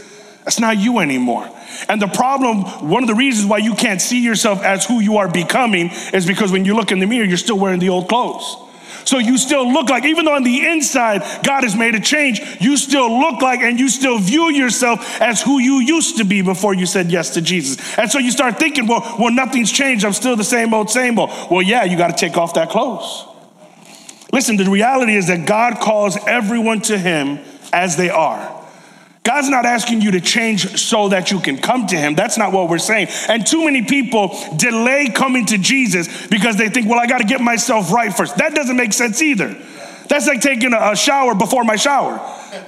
that's 0.45 0.59
not 0.59 0.77
you 0.77 0.99
anymore. 0.99 1.49
And 1.89 2.01
the 2.01 2.07
problem, 2.07 2.63
one 2.89 3.03
of 3.03 3.07
the 3.07 3.15
reasons 3.15 3.49
why 3.49 3.57
you 3.57 3.73
can't 3.73 4.01
see 4.01 4.23
yourself 4.23 4.61
as 4.61 4.85
who 4.85 4.99
you 4.99 5.17
are 5.17 5.27
becoming 5.27 5.89
is 6.13 6.25
because 6.25 6.51
when 6.51 6.63
you 6.63 6.75
look 6.75 6.91
in 6.91 6.99
the 6.99 7.07
mirror, 7.07 7.25
you're 7.25 7.37
still 7.37 7.59
wearing 7.59 7.79
the 7.79 7.89
old 7.89 8.07
clothes. 8.07 8.55
So 9.05 9.17
you 9.17 9.37
still 9.37 9.71
look 9.71 9.89
like, 9.89 10.05
even 10.05 10.25
though 10.25 10.35
on 10.35 10.43
the 10.43 10.65
inside 10.65 11.21
God 11.43 11.63
has 11.63 11.75
made 11.75 11.95
a 11.95 11.99
change, 11.99 12.41
you 12.59 12.77
still 12.77 13.19
look 13.19 13.41
like 13.41 13.61
and 13.61 13.79
you 13.79 13.89
still 13.89 14.19
view 14.19 14.51
yourself 14.51 15.21
as 15.21 15.41
who 15.41 15.59
you 15.59 15.79
used 15.79 16.17
to 16.17 16.23
be 16.23 16.41
before 16.41 16.73
you 16.73 16.85
said 16.85 17.11
yes 17.11 17.31
to 17.31 17.41
Jesus. 17.41 17.97
And 17.97 18.11
so 18.11 18.19
you 18.19 18.31
start 18.31 18.57
thinking, 18.59 18.87
well, 18.87 19.15
well, 19.19 19.31
nothing's 19.31 19.71
changed. 19.71 20.05
I'm 20.05 20.13
still 20.13 20.35
the 20.35 20.43
same 20.43 20.73
old, 20.73 20.89
same 20.89 21.19
old. 21.19 21.31
Well, 21.51 21.61
yeah, 21.61 21.83
you 21.83 21.97
got 21.97 22.15
to 22.15 22.15
take 22.15 22.37
off 22.37 22.53
that 22.55 22.69
clothes. 22.69 23.25
Listen, 24.31 24.57
the 24.57 24.69
reality 24.69 25.15
is 25.15 25.27
that 25.27 25.45
God 25.45 25.79
calls 25.79 26.17
everyone 26.25 26.81
to 26.81 26.97
Him 26.97 27.39
as 27.71 27.97
they 27.97 28.09
are. 28.09 28.62
God's 29.23 29.47
not 29.47 29.65
asking 29.65 30.01
you 30.01 30.11
to 30.11 30.21
change 30.21 30.77
so 30.77 31.07
that 31.09 31.31
you 31.31 31.39
can 31.39 31.57
come 31.57 31.87
to 31.87 31.95
Him. 31.95 32.13
That's 32.13 32.37
not 32.37 32.51
what 32.51 32.69
we're 32.69 32.77
saying. 32.77 33.07
And 33.29 33.47
too 33.47 33.63
many 33.63 33.81
people 33.81 34.37
delay 34.57 35.09
coming 35.09 35.45
to 35.47 35.57
Jesus 35.57 36.27
because 36.27 36.57
they 36.57 36.67
think, 36.67 36.89
well, 36.89 36.99
I 36.99 37.07
got 37.07 37.19
to 37.19 37.23
get 37.23 37.39
myself 37.39 37.91
right 37.91 38.13
first. 38.13 38.37
That 38.37 38.53
doesn't 38.53 38.75
make 38.75 38.91
sense 38.91 39.21
either. 39.21 39.55
That's 40.09 40.27
like 40.27 40.41
taking 40.41 40.73
a 40.73 40.95
shower 40.95 41.33
before 41.35 41.63
my 41.63 41.77
shower. 41.77 42.17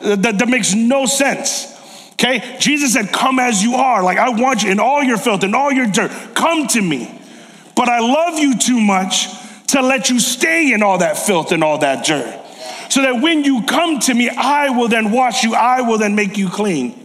That, 0.02 0.40
that 0.40 0.48
makes 0.48 0.74
no 0.74 1.06
sense. 1.06 1.74
Okay? 2.14 2.58
Jesus 2.60 2.94
said, 2.94 3.12
Come 3.12 3.40
as 3.40 3.62
you 3.62 3.76
are. 3.76 4.02
Like, 4.02 4.18
I 4.18 4.30
want 4.30 4.64
you 4.64 4.72
in 4.72 4.80
all 4.80 5.04
your 5.04 5.18
filth 5.18 5.44
and 5.44 5.54
all 5.54 5.72
your 5.72 5.88
dirt. 5.88 6.12
Come 6.36 6.68
to 6.68 6.82
me. 6.82 7.22
But 7.76 7.90
I 7.90 8.00
love 8.00 8.40
you 8.40 8.58
too 8.58 8.80
much 8.80 9.28
to 9.68 9.82
let 9.82 10.10
you 10.10 10.22
stay 10.22 10.72
in 10.74 10.82
all 10.82 11.00
that 11.00 11.18
filth 11.18 11.52
and 11.52 11.62
all 11.62 11.80
that 11.80 12.06
dirt 12.06 12.45
so 12.90 13.02
that 13.02 13.22
when 13.22 13.44
you 13.44 13.64
come 13.64 14.00
to 14.02 14.14
me, 14.14 14.30
I 14.30 14.70
will 14.70 14.88
then 14.88 15.12
wash 15.12 15.44
you, 15.44 15.54
I 15.54 15.82
will 15.82 15.98
then 15.98 16.16
make 16.16 16.38
you 16.38 16.50
clean. 16.50 17.02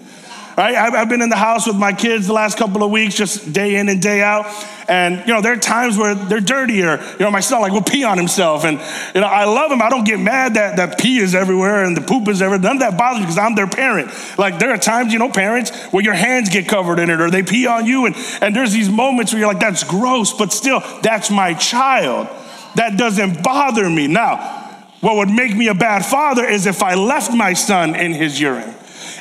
Right? 0.61 0.75
I've 0.75 1.09
been 1.09 1.23
in 1.23 1.31
the 1.31 1.37
house 1.37 1.67
with 1.67 1.77
my 1.77 1.95
kids 1.95 2.27
the 2.27 2.35
last 2.35 2.59
couple 2.59 2.83
of 2.83 2.91
weeks, 2.91 3.15
just 3.15 3.51
day 3.51 3.77
in 3.77 3.89
and 3.89 4.03
day 4.03 4.21
out. 4.21 4.45
And, 4.89 5.21
you 5.21 5.33
know, 5.33 5.41
there 5.41 5.55
are 5.55 5.57
times 5.57 5.97
where 5.97 6.15
they're 6.15 6.41
dirtier. 6.41 7.01
You 7.13 7.19
know, 7.21 7.31
my 7.31 7.41
son, 7.41 7.63
like, 7.63 7.73
will 7.73 7.81
pee 7.81 8.05
on 8.05 8.19
himself. 8.19 8.65
And, 8.65 8.79
you 9.15 9.23
know, 9.23 9.27
I 9.27 9.45
love 9.45 9.73
him. 9.73 9.81
I 9.81 9.89
don't 9.89 10.05
get 10.05 10.21
mad 10.21 10.55
that, 10.55 10.77
that 10.77 10.99
pee 10.99 11.19
is 11.19 11.35
everywhere 11.35 11.85
and 11.85 11.97
the 11.97 12.03
poop 12.03 12.29
is 12.29 12.43
everywhere. 12.43 12.61
None 12.61 12.77
of 12.77 12.81
that 12.81 12.99
bothers 12.99 13.21
me 13.21 13.27
because 13.27 13.39
I'm 13.39 13.55
their 13.55 13.69
parent. 13.69 14.11
Like, 14.37 14.59
there 14.59 14.71
are 14.71 14.77
times, 14.77 15.15
you 15.15 15.19
know, 15.19 15.31
parents, 15.31 15.71
where 15.93 16.05
your 16.05 16.13
hands 16.13 16.51
get 16.51 16.69
covered 16.69 16.99
in 16.99 17.09
it 17.09 17.23
or 17.23 17.31
they 17.31 17.43
pee 17.43 17.67
on 17.67 17.87
you. 17.87 18.05
And, 18.05 18.17
and 18.43 18.55
there's 18.55 18.73
these 18.73 18.91
moments 18.91 19.33
where 19.33 19.41
you're 19.41 19.49
like, 19.49 19.61
that's 19.61 19.85
gross, 19.85 20.35
but 20.35 20.53
still, 20.53 20.81
that's 21.03 21.31
my 21.31 21.55
child. 21.55 22.29
That 22.75 22.99
doesn't 22.99 23.43
bother 23.43 23.89
me. 23.89 24.09
Now, 24.09 24.60
what 25.01 25.17
would 25.17 25.31
make 25.31 25.57
me 25.57 25.69
a 25.69 25.75
bad 25.75 26.05
father 26.05 26.45
is 26.45 26.67
if 26.67 26.83
I 26.83 26.95
left 26.95 27.33
my 27.33 27.55
son 27.55 27.95
in 27.95 28.13
his 28.13 28.41
urine, 28.41 28.75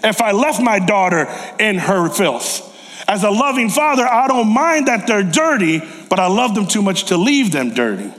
if 0.04 0.22
I 0.22 0.32
left 0.32 0.62
my 0.62 0.80
daughter 0.80 1.28
in 1.58 1.78
her 1.78 2.10
filth. 2.10 2.66
As 3.08 3.24
a 3.24 3.30
loving 3.32 3.70
father, 3.70 4.06
I 4.06 4.28
don't 4.28 4.54
mind 4.54 4.88
that 4.88 5.08
they're 5.08 5.24
dirty, 5.24 5.82
but 6.10 6.20
I 6.20 6.28
love 6.28 6.54
them 6.54 6.68
too 6.68 6.82
much 6.82 7.06
to 7.06 7.18
leave 7.18 7.52
them 7.52 7.74
dirty. 7.74 8.12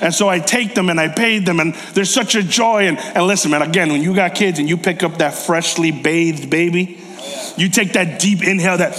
And 0.00 0.12
so 0.12 0.28
I 0.28 0.40
take 0.40 0.74
them 0.74 0.90
and 0.90 0.98
I 0.98 1.14
bathe 1.14 1.44
them, 1.46 1.60
and 1.60 1.74
there's 1.94 2.12
such 2.12 2.34
a 2.34 2.42
joy. 2.42 2.88
And, 2.88 2.98
and 2.98 3.24
listen, 3.26 3.52
man, 3.52 3.62
again, 3.62 3.92
when 3.92 4.02
you 4.02 4.16
got 4.16 4.34
kids 4.34 4.58
and 4.58 4.68
you 4.68 4.76
pick 4.76 5.04
up 5.04 5.18
that 5.18 5.34
freshly 5.34 5.92
bathed 5.92 6.50
baby, 6.50 6.98
you 7.56 7.68
take 7.68 7.92
that 7.92 8.18
deep 8.18 8.42
inhale, 8.42 8.78
that 8.78 8.94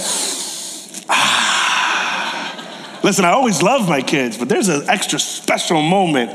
ah. 1.10 3.00
Listen, 3.04 3.26
I 3.26 3.32
always 3.32 3.62
love 3.62 3.86
my 3.86 4.00
kids, 4.00 4.38
but 4.38 4.48
there's 4.48 4.68
an 4.68 4.88
extra 4.88 5.18
special 5.18 5.82
moment 5.82 6.30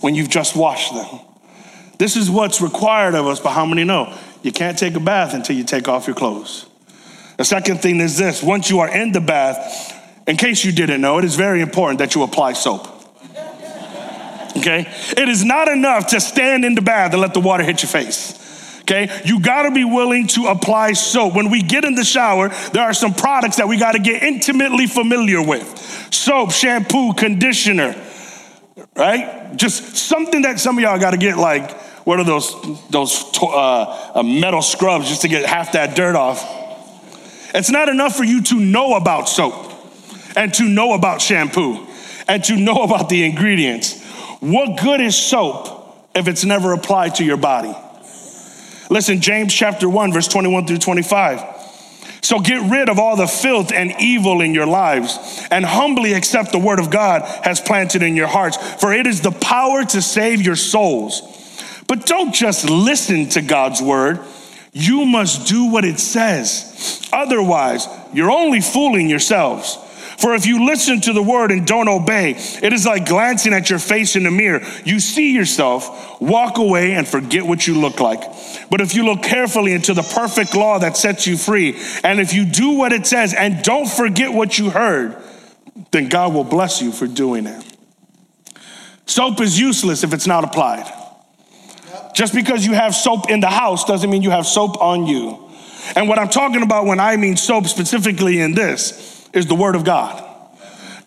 when 0.00 0.14
you've 0.14 0.28
just 0.28 0.56
washed 0.56 0.94
them. 0.94 1.20
This 1.98 2.16
is 2.16 2.30
what's 2.30 2.60
required 2.60 3.14
of 3.14 3.26
us, 3.26 3.40
but 3.40 3.50
how 3.50 3.66
many 3.66 3.84
know? 3.84 4.16
You 4.42 4.52
can't 4.52 4.78
take 4.78 4.94
a 4.94 5.00
bath 5.00 5.34
until 5.34 5.56
you 5.56 5.64
take 5.64 5.86
off 5.86 6.06
your 6.06 6.16
clothes. 6.16 6.66
The 7.36 7.44
second 7.44 7.82
thing 7.82 8.00
is 8.00 8.16
this 8.16 8.42
once 8.42 8.70
you 8.70 8.80
are 8.80 8.88
in 8.88 9.12
the 9.12 9.20
bath, 9.20 9.96
in 10.26 10.36
case 10.36 10.64
you 10.64 10.72
didn't 10.72 11.00
know, 11.00 11.18
it 11.18 11.24
is 11.24 11.36
very 11.36 11.60
important 11.60 11.98
that 11.98 12.14
you 12.14 12.22
apply 12.22 12.54
soap. 12.54 12.86
Okay? 14.56 14.86
It 15.16 15.28
is 15.28 15.44
not 15.44 15.68
enough 15.68 16.08
to 16.08 16.20
stand 16.20 16.64
in 16.64 16.74
the 16.74 16.82
bath 16.82 17.12
and 17.12 17.20
let 17.20 17.34
the 17.34 17.40
water 17.40 17.62
hit 17.62 17.82
your 17.82 17.90
face. 17.90 18.36
Okay, 18.90 19.08
you 19.24 19.38
gotta 19.40 19.70
be 19.70 19.84
willing 19.84 20.26
to 20.28 20.46
apply 20.46 20.94
soap. 20.94 21.36
When 21.36 21.48
we 21.48 21.62
get 21.62 21.84
in 21.84 21.94
the 21.94 22.04
shower, 22.04 22.48
there 22.72 22.82
are 22.82 22.92
some 22.92 23.14
products 23.14 23.56
that 23.56 23.68
we 23.68 23.78
gotta 23.78 24.00
get 24.00 24.24
intimately 24.24 24.88
familiar 24.88 25.40
with 25.40 25.78
soap, 26.12 26.50
shampoo, 26.50 27.12
conditioner, 27.14 27.94
right? 29.00 29.56
Just 29.56 29.96
something 29.96 30.42
that 30.42 30.60
some 30.60 30.76
of 30.76 30.82
y'all 30.82 31.00
gotta 31.00 31.16
get 31.16 31.38
like, 31.38 31.70
what 32.04 32.20
are 32.20 32.24
those, 32.24 32.54
those 32.90 33.24
uh, 33.42 34.12
uh, 34.14 34.22
metal 34.22 34.60
scrubs 34.60 35.08
just 35.08 35.22
to 35.22 35.28
get 35.28 35.46
half 35.46 35.72
that 35.72 35.96
dirt 35.96 36.14
off? 36.14 36.44
It's 37.54 37.70
not 37.70 37.88
enough 37.88 38.14
for 38.14 38.24
you 38.24 38.42
to 38.42 38.60
know 38.60 38.96
about 38.96 39.26
soap 39.26 39.72
and 40.36 40.52
to 40.54 40.64
know 40.64 40.92
about 40.92 41.22
shampoo 41.22 41.86
and 42.28 42.44
to 42.44 42.56
know 42.56 42.82
about 42.82 43.08
the 43.08 43.24
ingredients. 43.24 44.04
What 44.40 44.78
good 44.78 45.00
is 45.00 45.16
soap 45.16 46.10
if 46.14 46.28
it's 46.28 46.44
never 46.44 46.74
applied 46.74 47.14
to 47.16 47.24
your 47.24 47.38
body? 47.38 47.74
Listen, 48.90 49.22
James 49.22 49.54
chapter 49.54 49.88
1, 49.88 50.12
verse 50.12 50.28
21 50.28 50.66
through 50.66 50.78
25. 50.78 51.59
So 52.22 52.38
get 52.38 52.70
rid 52.70 52.88
of 52.88 52.98
all 52.98 53.16
the 53.16 53.26
filth 53.26 53.72
and 53.72 53.94
evil 53.98 54.40
in 54.40 54.54
your 54.54 54.66
lives 54.66 55.46
and 55.50 55.64
humbly 55.64 56.12
accept 56.12 56.52
the 56.52 56.58
word 56.58 56.78
of 56.78 56.90
God 56.90 57.22
has 57.44 57.60
planted 57.60 58.02
in 58.02 58.16
your 58.16 58.26
hearts, 58.26 58.56
for 58.80 58.92
it 58.92 59.06
is 59.06 59.20
the 59.20 59.30
power 59.30 59.84
to 59.84 60.02
save 60.02 60.42
your 60.42 60.56
souls. 60.56 61.22
But 61.88 62.06
don't 62.06 62.34
just 62.34 62.68
listen 62.68 63.30
to 63.30 63.42
God's 63.42 63.82
word, 63.82 64.20
you 64.72 65.04
must 65.04 65.48
do 65.48 65.66
what 65.66 65.84
it 65.84 65.98
says. 65.98 67.08
Otherwise, 67.12 67.88
you're 68.12 68.30
only 68.30 68.60
fooling 68.60 69.08
yourselves. 69.08 69.76
For 70.20 70.34
if 70.34 70.44
you 70.44 70.66
listen 70.66 71.00
to 71.02 71.14
the 71.14 71.22
word 71.22 71.50
and 71.50 71.66
don't 71.66 71.88
obey, 71.88 72.32
it 72.62 72.74
is 72.74 72.84
like 72.84 73.06
glancing 73.06 73.54
at 73.54 73.70
your 73.70 73.78
face 73.78 74.16
in 74.16 74.24
the 74.24 74.30
mirror. 74.30 74.60
You 74.84 75.00
see 75.00 75.32
yourself, 75.32 76.20
walk 76.20 76.58
away, 76.58 76.92
and 76.92 77.08
forget 77.08 77.46
what 77.46 77.66
you 77.66 77.80
look 77.80 78.00
like. 78.00 78.20
But 78.70 78.82
if 78.82 78.94
you 78.94 79.06
look 79.06 79.22
carefully 79.22 79.72
into 79.72 79.94
the 79.94 80.02
perfect 80.02 80.54
law 80.54 80.78
that 80.78 80.98
sets 80.98 81.26
you 81.26 81.38
free, 81.38 81.80
and 82.04 82.20
if 82.20 82.34
you 82.34 82.44
do 82.44 82.72
what 82.72 82.92
it 82.92 83.06
says 83.06 83.32
and 83.32 83.62
don't 83.62 83.88
forget 83.88 84.30
what 84.30 84.58
you 84.58 84.68
heard, 84.68 85.16
then 85.90 86.10
God 86.10 86.34
will 86.34 86.44
bless 86.44 86.82
you 86.82 86.92
for 86.92 87.06
doing 87.06 87.46
it. 87.46 87.64
Soap 89.06 89.40
is 89.40 89.58
useless 89.58 90.04
if 90.04 90.12
it's 90.12 90.26
not 90.26 90.44
applied. 90.44 90.92
Just 92.14 92.34
because 92.34 92.66
you 92.66 92.74
have 92.74 92.94
soap 92.94 93.30
in 93.30 93.40
the 93.40 93.48
house 93.48 93.84
doesn't 93.84 94.10
mean 94.10 94.20
you 94.20 94.30
have 94.30 94.46
soap 94.46 94.82
on 94.82 95.06
you. 95.06 95.48
And 95.96 96.10
what 96.10 96.18
I'm 96.18 96.28
talking 96.28 96.62
about 96.62 96.84
when 96.84 97.00
I 97.00 97.16
mean 97.16 97.38
soap 97.38 97.66
specifically 97.66 98.40
in 98.40 98.54
this 98.54 99.19
is 99.32 99.46
the 99.46 99.54
Word 99.54 99.76
of 99.76 99.84
God. 99.84 100.26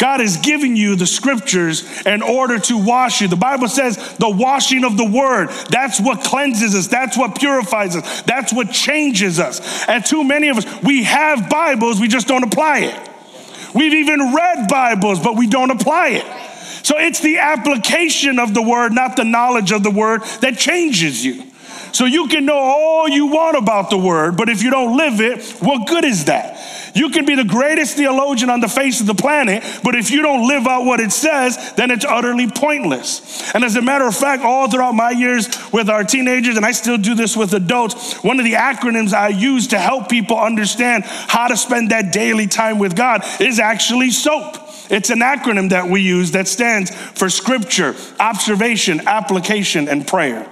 God 0.03 0.19
is 0.19 0.35
giving 0.35 0.75
you 0.75 0.97
the 0.97 1.05
scriptures 1.05 2.05
in 2.05 2.21
order 2.21 2.59
to 2.59 2.77
wash 2.77 3.21
you. 3.21 3.29
The 3.29 3.37
Bible 3.37 3.69
says 3.69 3.95
the 4.17 4.29
washing 4.29 4.83
of 4.83 4.97
the 4.97 5.09
word, 5.09 5.47
that's 5.69 6.01
what 6.01 6.21
cleanses 6.25 6.75
us, 6.75 6.87
that's 6.87 7.17
what 7.17 7.37
purifies 7.37 7.95
us, 7.95 8.21
that's 8.23 8.51
what 8.51 8.71
changes 8.71 9.39
us. 9.39 9.87
And 9.87 10.03
too 10.03 10.25
many 10.25 10.49
of 10.49 10.57
us, 10.57 10.83
we 10.83 11.03
have 11.03 11.49
Bibles, 11.49 12.01
we 12.01 12.09
just 12.09 12.27
don't 12.27 12.43
apply 12.43 12.79
it. 12.79 13.09
We've 13.73 13.93
even 13.93 14.33
read 14.33 14.67
Bibles, 14.67 15.21
but 15.21 15.37
we 15.37 15.47
don't 15.47 15.71
apply 15.71 16.09
it. 16.09 16.25
So 16.85 16.97
it's 16.97 17.21
the 17.21 17.37
application 17.37 18.39
of 18.39 18.53
the 18.53 18.61
word, 18.61 18.91
not 18.91 19.15
the 19.15 19.23
knowledge 19.23 19.71
of 19.71 19.83
the 19.83 19.89
word, 19.89 20.23
that 20.41 20.57
changes 20.57 21.23
you. 21.23 21.43
So 21.91 22.05
you 22.05 22.27
can 22.27 22.45
know 22.45 22.57
all 22.57 23.07
you 23.07 23.27
want 23.27 23.57
about 23.57 23.89
the 23.89 23.97
word, 23.97 24.37
but 24.37 24.49
if 24.49 24.63
you 24.63 24.69
don't 24.69 24.97
live 24.97 25.21
it, 25.21 25.43
what 25.59 25.87
good 25.87 26.05
is 26.05 26.25
that? 26.25 26.59
You 26.95 27.09
can 27.09 27.25
be 27.25 27.35
the 27.35 27.43
greatest 27.43 27.97
theologian 27.97 28.49
on 28.49 28.59
the 28.59 28.67
face 28.67 29.01
of 29.01 29.07
the 29.07 29.15
planet, 29.15 29.63
but 29.83 29.95
if 29.95 30.11
you 30.11 30.21
don't 30.21 30.47
live 30.47 30.67
out 30.67 30.85
what 30.85 30.99
it 30.99 31.11
says, 31.11 31.73
then 31.75 31.89
it's 31.89 32.05
utterly 32.05 32.47
pointless. 32.47 33.51
And 33.53 33.63
as 33.63 33.75
a 33.75 33.81
matter 33.81 34.05
of 34.05 34.15
fact, 34.15 34.43
all 34.43 34.69
throughout 34.69 34.93
my 34.93 35.09
years 35.09 35.49
with 35.71 35.89
our 35.89 36.03
teenagers, 36.03 36.55
and 36.55 36.65
I 36.65 36.71
still 36.71 36.97
do 36.97 37.15
this 37.15 37.35
with 37.35 37.53
adults, 37.53 38.23
one 38.23 38.39
of 38.39 38.45
the 38.45 38.53
acronyms 38.53 39.13
I 39.13 39.29
use 39.29 39.67
to 39.67 39.79
help 39.79 40.09
people 40.09 40.37
understand 40.37 41.03
how 41.05 41.47
to 41.47 41.57
spend 41.57 41.89
that 41.89 42.13
daily 42.13 42.47
time 42.47 42.77
with 42.77 42.95
God 42.95 43.23
is 43.39 43.59
actually 43.59 44.11
SOAP. 44.11 44.57
It's 44.89 45.09
an 45.09 45.19
acronym 45.19 45.69
that 45.69 45.87
we 45.87 46.01
use 46.01 46.31
that 46.31 46.47
stands 46.47 46.93
for 46.93 47.29
scripture, 47.29 47.95
observation, 48.19 49.07
application, 49.07 49.87
and 49.87 50.05
prayer. 50.05 50.49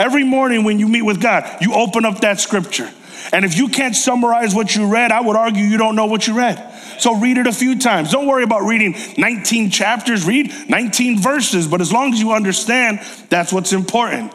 Every 0.00 0.24
morning 0.24 0.64
when 0.64 0.78
you 0.78 0.88
meet 0.88 1.02
with 1.02 1.20
God, 1.20 1.44
you 1.60 1.74
open 1.74 2.06
up 2.06 2.22
that 2.22 2.40
scripture. 2.40 2.90
And 3.34 3.44
if 3.44 3.58
you 3.58 3.68
can't 3.68 3.94
summarize 3.94 4.54
what 4.54 4.74
you 4.74 4.90
read, 4.90 5.12
I 5.12 5.20
would 5.20 5.36
argue 5.36 5.62
you 5.62 5.76
don't 5.76 5.94
know 5.94 6.06
what 6.06 6.26
you 6.26 6.32
read. 6.32 6.56
So 6.98 7.18
read 7.18 7.36
it 7.36 7.46
a 7.46 7.52
few 7.52 7.78
times. 7.78 8.10
Don't 8.10 8.26
worry 8.26 8.42
about 8.42 8.62
reading 8.62 8.96
19 9.18 9.70
chapters, 9.70 10.24
read 10.24 10.52
19 10.70 11.20
verses. 11.20 11.68
But 11.68 11.82
as 11.82 11.92
long 11.92 12.14
as 12.14 12.18
you 12.18 12.32
understand, 12.32 13.00
that's 13.28 13.52
what's 13.52 13.74
important. 13.74 14.32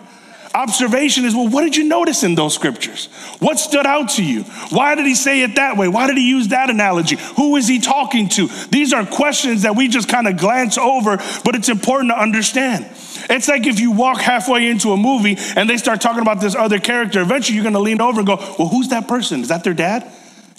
Observation 0.56 1.26
is 1.26 1.36
well, 1.36 1.50
what 1.50 1.64
did 1.64 1.76
you 1.76 1.84
notice 1.84 2.24
in 2.24 2.34
those 2.34 2.56
scriptures? 2.56 3.08
What 3.40 3.60
stood 3.60 3.86
out 3.86 4.12
to 4.12 4.24
you? 4.24 4.44
Why 4.70 4.96
did 4.96 5.06
he 5.06 5.14
say 5.14 5.42
it 5.42 5.56
that 5.56 5.76
way? 5.76 5.90
Why 5.90 6.08
did 6.08 6.16
he 6.16 6.30
use 6.30 6.48
that 6.48 6.70
analogy? 6.70 7.18
Who 7.36 7.58
is 7.58 7.68
he 7.68 7.80
talking 7.80 8.30
to? 8.30 8.48
These 8.72 8.94
are 8.94 9.06
questions 9.06 9.64
that 9.64 9.76
we 9.76 9.90
just 9.90 10.08
kind 10.08 10.30
of 10.30 10.38
glance 10.38 10.78
over, 10.78 11.18
but 11.44 11.56
it's 11.56 11.68
important 11.68 12.12
to 12.12 12.18
understand. 12.18 12.86
It's 13.30 13.50
like 13.50 13.68
if 13.68 13.82
you 13.82 13.92
walk 13.92 14.22
halfway 14.22 14.70
into 14.70 14.94
a 14.94 14.98
movie 14.98 15.36
and 15.58 15.70
they 15.70 15.76
start 15.76 16.00
talking 16.00 16.22
about 16.22 16.40
this 16.40 16.56
other 16.56 16.80
character, 16.80 17.20
eventually 17.20 17.56
you're 17.56 17.66
gonna 17.66 17.80
lean 17.80 18.00
over 18.00 18.22
and 18.22 18.28
go, 18.28 18.38
Well, 18.58 18.70
who's 18.70 18.88
that 18.90 19.10
person? 19.10 19.42
Is 19.42 19.50
that 19.50 19.66
their 19.66 19.74
dad? 19.74 20.10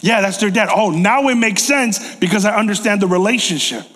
Yeah, 0.00 0.20
that's 0.20 0.36
their 0.36 0.50
dad. 0.50 0.68
Oh, 0.70 0.90
now 0.90 1.26
it 1.28 1.36
makes 1.36 1.62
sense 1.62 2.16
because 2.16 2.44
I 2.44 2.54
understand 2.54 3.00
the 3.00 3.06
relationship. 3.06 3.86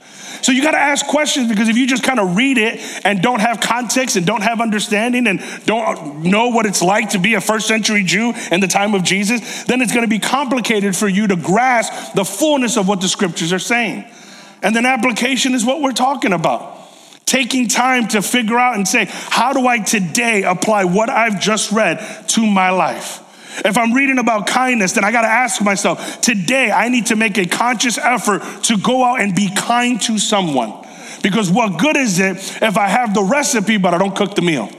So 0.43 0.53
you 0.53 0.63
got 0.63 0.73
to 0.73 0.79
ask 0.79 1.07
questions 1.07 1.49
because 1.49 1.69
if 1.69 1.77
you 1.77 1.87
just 1.87 2.03
kind 2.03 2.19
of 2.19 2.37
read 2.37 2.59
it 2.59 2.81
and 3.05 3.23
don't 3.23 3.41
have 3.41 3.61
context 3.61 4.17
and 4.17 4.27
don't 4.27 4.43
have 4.43 4.61
understanding 4.61 5.27
and 5.27 5.41
don't 5.67 6.23
know 6.23 6.49
what 6.49 6.67
it's 6.67 6.83
like 6.83 7.11
to 7.11 7.19
be 7.19 7.35
a 7.35 7.41
first 7.41 7.67
century 7.67 8.05
Jew 8.05 8.33
in 8.51 8.61
the 8.61 8.69
time 8.69 8.95
of 8.95 9.03
Jesus, 9.03 9.65
then 9.65 9.81
it's 9.81 9.93
going 9.93 10.05
to 10.05 10.11
be 10.11 10.19
complicated 10.19 10.97
for 10.97 11.09
you 11.09 11.27
to 11.27 11.37
grasp 11.37 12.15
the 12.15 12.25
fullness 12.25 12.77
of 12.77 12.89
what 12.89 13.01
the 13.01 13.09
scriptures 13.09 13.53
are 13.53 13.59
saying. 13.59 14.05
And 14.63 14.75
then 14.75 14.87
application 14.87 15.55
is 15.55 15.65
what 15.65 15.81
we're 15.81 15.93
talking 15.93 16.33
about 16.33 16.79
taking 17.31 17.69
time 17.69 18.09
to 18.09 18.21
figure 18.21 18.59
out 18.59 18.75
and 18.75 18.89
say, 18.89 19.07
how 19.09 19.53
do 19.53 19.65
I 19.65 19.79
today 19.79 20.43
apply 20.43 20.85
what 20.85 21.09
I've 21.09 21.41
just 21.41 21.71
read 21.71 21.99
to 22.31 22.45
my 22.45 22.71
life? 22.71 23.23
If 23.65 23.77
I'm 23.77 23.93
reading 23.93 24.19
about 24.19 24.47
kindness, 24.47 24.93
then 24.93 25.05
I 25.05 25.13
got 25.13 25.23
to 25.23 25.29
ask 25.29 25.63
myself, 25.63 26.21
today 26.21 26.71
I 26.71 26.89
need 26.89 27.07
to 27.07 27.17
make 27.17 27.39
a 27.39 27.47
conscious 27.47 27.99
effort 27.99 28.43
to 28.65 28.79
go 28.79 29.05
out 29.05 29.21
and 29.21 29.35
be 29.35 29.55
kind 29.55 30.01
to 30.03 30.19
someone. 30.19 30.87
Because 31.23 31.51
what 31.51 31.79
good 31.79 31.97
is 31.97 32.19
it 32.19 32.37
if 32.63 32.79
I 32.79 32.89
have 32.89 33.15
the 33.15 33.23
recipe 33.23 33.77
but 33.77 33.95
I 33.95 33.99
don't 33.99 34.17
cook 34.17 34.35
the 34.35 34.43
meal? 34.43 34.71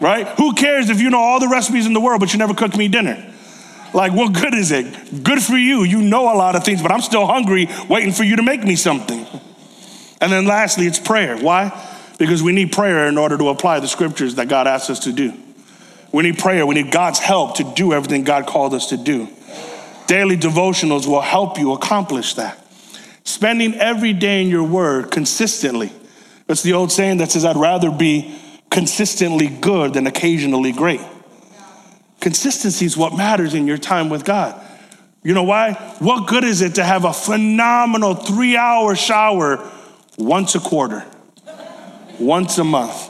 Right? 0.00 0.26
Who 0.36 0.54
cares 0.54 0.90
if 0.90 1.00
you 1.00 1.10
know 1.10 1.20
all 1.20 1.40
the 1.40 1.48
recipes 1.48 1.86
in 1.86 1.92
the 1.92 2.00
world 2.00 2.20
but 2.20 2.32
you 2.32 2.38
never 2.38 2.54
cook 2.54 2.76
me 2.76 2.88
dinner? 2.88 3.32
Like, 3.94 4.12
what 4.12 4.32
good 4.32 4.54
is 4.54 4.72
it? 4.72 5.22
Good 5.22 5.42
for 5.42 5.56
you. 5.56 5.84
You 5.84 6.00
know 6.00 6.32
a 6.32 6.36
lot 6.36 6.56
of 6.56 6.64
things, 6.64 6.82
but 6.82 6.90
I'm 6.90 7.02
still 7.02 7.26
hungry 7.26 7.68
waiting 7.88 8.12
for 8.12 8.24
you 8.24 8.36
to 8.36 8.42
make 8.42 8.64
me 8.64 8.74
something. 8.74 9.26
And 10.20 10.32
then 10.32 10.46
lastly, 10.46 10.86
it's 10.86 10.98
prayer. 10.98 11.36
Why? 11.36 11.70
Because 12.18 12.42
we 12.42 12.52
need 12.52 12.72
prayer 12.72 13.06
in 13.08 13.18
order 13.18 13.36
to 13.36 13.48
apply 13.48 13.80
the 13.80 13.88
scriptures 13.88 14.36
that 14.36 14.48
God 14.48 14.66
asks 14.66 14.88
us 14.88 15.00
to 15.00 15.12
do. 15.12 15.34
We 16.12 16.22
need 16.22 16.38
prayer. 16.38 16.66
We 16.66 16.74
need 16.74 16.92
God's 16.92 17.18
help 17.18 17.56
to 17.56 17.64
do 17.64 17.92
everything 17.92 18.24
God 18.24 18.46
called 18.46 18.74
us 18.74 18.88
to 18.88 18.96
do. 18.96 19.28
Daily 20.06 20.36
devotionals 20.36 21.06
will 21.06 21.20
help 21.20 21.58
you 21.58 21.72
accomplish 21.72 22.34
that. 22.34 22.58
Spending 23.24 23.74
every 23.74 24.12
day 24.12 24.42
in 24.42 24.48
your 24.48 24.64
word 24.64 25.10
consistently. 25.10 25.92
It's 26.48 26.62
the 26.62 26.74
old 26.74 26.92
saying 26.92 27.18
that 27.18 27.30
says, 27.30 27.44
I'd 27.44 27.56
rather 27.56 27.90
be 27.90 28.38
consistently 28.70 29.48
good 29.48 29.94
than 29.94 30.06
occasionally 30.06 30.72
great. 30.72 31.00
Consistency 32.20 32.84
is 32.84 32.96
what 32.96 33.16
matters 33.16 33.54
in 33.54 33.66
your 33.66 33.78
time 33.78 34.08
with 34.08 34.24
God. 34.24 34.60
You 35.22 35.34
know 35.34 35.44
why? 35.44 35.74
What 35.98 36.26
good 36.28 36.44
is 36.44 36.62
it 36.62 36.74
to 36.74 36.84
have 36.84 37.04
a 37.04 37.12
phenomenal 37.12 38.14
three 38.14 38.56
hour 38.56 38.96
shower 38.96 39.70
once 40.18 40.54
a 40.54 40.60
quarter, 40.60 41.04
once 42.18 42.58
a 42.58 42.64
month. 42.64 43.08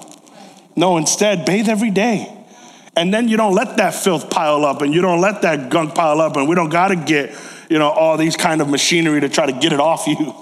No, 0.76 0.96
instead, 0.96 1.44
bathe 1.44 1.68
every 1.68 1.90
day. 1.90 2.41
And 2.96 3.12
then 3.12 3.28
you 3.28 3.36
don't 3.36 3.54
let 3.54 3.78
that 3.78 3.94
filth 3.94 4.28
pile 4.28 4.64
up 4.64 4.82
and 4.82 4.92
you 4.94 5.00
don't 5.00 5.20
let 5.20 5.42
that 5.42 5.70
gunk 5.70 5.94
pile 5.94 6.20
up 6.20 6.36
and 6.36 6.46
we 6.46 6.54
don't 6.54 6.68
got 6.68 6.88
to 6.88 6.96
get, 6.96 7.34
you 7.70 7.78
know, 7.78 7.88
all 7.88 8.18
these 8.18 8.36
kind 8.36 8.60
of 8.60 8.68
machinery 8.68 9.20
to 9.20 9.28
try 9.28 9.46
to 9.46 9.52
get 9.52 9.72
it 9.72 9.80
off 9.80 10.06
you. 10.06 10.34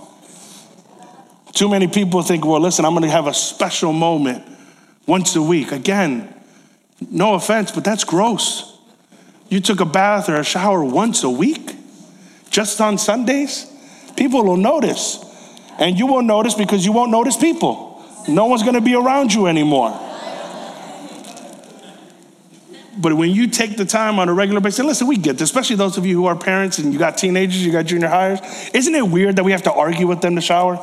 Too 1.53 1.69
many 1.69 1.87
people 1.87 2.23
think, 2.23 2.45
well, 2.45 2.61
listen, 2.61 2.85
I'm 2.85 2.93
going 2.93 3.05
to 3.05 3.11
have 3.11 3.27
a 3.27 3.35
special 3.35 3.93
moment 3.93 4.45
once 5.07 5.37
a 5.37 5.43
week. 5.43 5.71
Again, 5.71 6.33
no 7.11 7.35
offense, 7.35 7.71
but 7.71 7.85
that's 7.85 8.05
gross. 8.05 8.79
You 9.49 9.61
took 9.61 9.81
a 9.81 9.85
bath 9.85 10.29
or 10.29 10.37
a 10.37 10.45
shower 10.45 10.85
once 10.85 11.23
a 11.23 11.31
week, 11.31 11.75
just 12.51 12.81
on 12.81 12.99
Sundays? 12.99 13.67
People 14.17 14.45
will 14.45 14.57
notice. 14.57 15.25
And 15.79 15.99
you 15.99 16.07
won't 16.07 16.27
notice 16.27 16.55
because 16.55 16.85
you 16.85 16.93
won't 16.93 17.11
notice 17.11 17.37
people. 17.37 18.05
No 18.29 18.47
one's 18.47 18.63
gonna 18.63 18.81
be 18.81 18.95
around 18.95 19.33
you 19.33 19.47
anymore. 19.47 19.99
But 23.01 23.15
when 23.15 23.31
you 23.31 23.47
take 23.47 23.77
the 23.77 23.87
time 23.87 24.19
on 24.19 24.29
a 24.29 24.35
regular 24.35 24.61
basis, 24.61 24.85
listen, 24.85 25.07
we 25.07 25.17
get 25.17 25.39
this, 25.39 25.49
especially 25.49 25.77
those 25.77 25.97
of 25.97 26.05
you 26.05 26.17
who 26.17 26.27
are 26.27 26.37
parents 26.37 26.79
and 26.79 26.93
you 26.93 26.99
got 26.99 27.17
teenagers, 27.17 27.65
you 27.65 27.73
got 27.73 27.87
junior 27.87 28.09
hires. 28.09 28.41
Isn't 28.75 28.95
it 28.95 29.09
weird 29.09 29.37
that 29.37 29.45
we 29.45 29.53
have 29.53 29.63
to 29.63 29.73
argue 29.73 30.07
with 30.07 30.21
them 30.21 30.35
to 30.35 30.41
shower? 30.43 30.75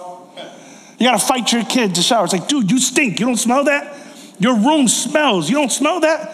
You 0.98 1.06
gotta 1.06 1.24
fight 1.24 1.54
your 1.54 1.64
kid 1.64 1.94
to 1.96 2.02
shower. 2.02 2.24
It's 2.24 2.34
like, 2.34 2.48
dude, 2.48 2.72
you 2.72 2.80
stink. 2.80 3.20
You 3.20 3.28
don't 3.28 3.38
smell 3.38 3.66
that? 3.66 3.96
Your 4.40 4.56
room 4.56 4.88
smells. 4.88 5.48
You 5.50 5.58
don't 5.58 5.72
smell 5.72 6.00
that? 6.00 6.34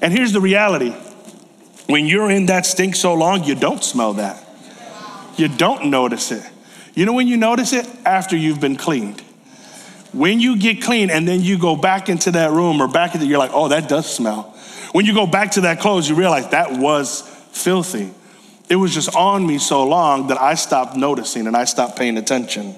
And 0.00 0.12
here's 0.12 0.32
the 0.32 0.40
reality 0.40 0.94
when 1.86 2.06
you're 2.06 2.30
in 2.30 2.46
that 2.46 2.64
stink 2.64 2.94
so 2.94 3.14
long, 3.14 3.44
you 3.44 3.54
don't 3.54 3.82
smell 3.82 4.14
that. 4.14 4.42
You 5.36 5.48
don't 5.48 5.86
notice 5.86 6.30
it. 6.30 6.48
You 6.94 7.06
know 7.06 7.12
when 7.12 7.26
you 7.26 7.36
notice 7.36 7.72
it? 7.72 7.86
After 8.06 8.36
you've 8.36 8.60
been 8.60 8.76
cleaned. 8.76 9.20
When 10.12 10.38
you 10.38 10.56
get 10.56 10.80
clean 10.80 11.10
and 11.10 11.26
then 11.26 11.40
you 11.40 11.58
go 11.58 11.74
back 11.74 12.08
into 12.08 12.30
that 12.32 12.52
room 12.52 12.80
or 12.80 12.86
back 12.86 13.14
into, 13.14 13.26
you're 13.26 13.38
like, 13.38 13.50
oh, 13.52 13.68
that 13.68 13.88
does 13.88 14.12
smell. 14.12 14.53
When 14.94 15.06
you 15.06 15.12
go 15.12 15.26
back 15.26 15.50
to 15.52 15.62
that 15.62 15.80
clothes, 15.80 16.08
you 16.08 16.14
realize 16.14 16.50
that 16.50 16.78
was 16.78 17.22
filthy. 17.50 18.12
It 18.68 18.76
was 18.76 18.94
just 18.94 19.12
on 19.16 19.44
me 19.44 19.58
so 19.58 19.84
long 19.84 20.28
that 20.28 20.40
I 20.40 20.54
stopped 20.54 20.94
noticing 20.94 21.48
and 21.48 21.56
I 21.56 21.64
stopped 21.64 21.98
paying 21.98 22.16
attention. 22.16 22.76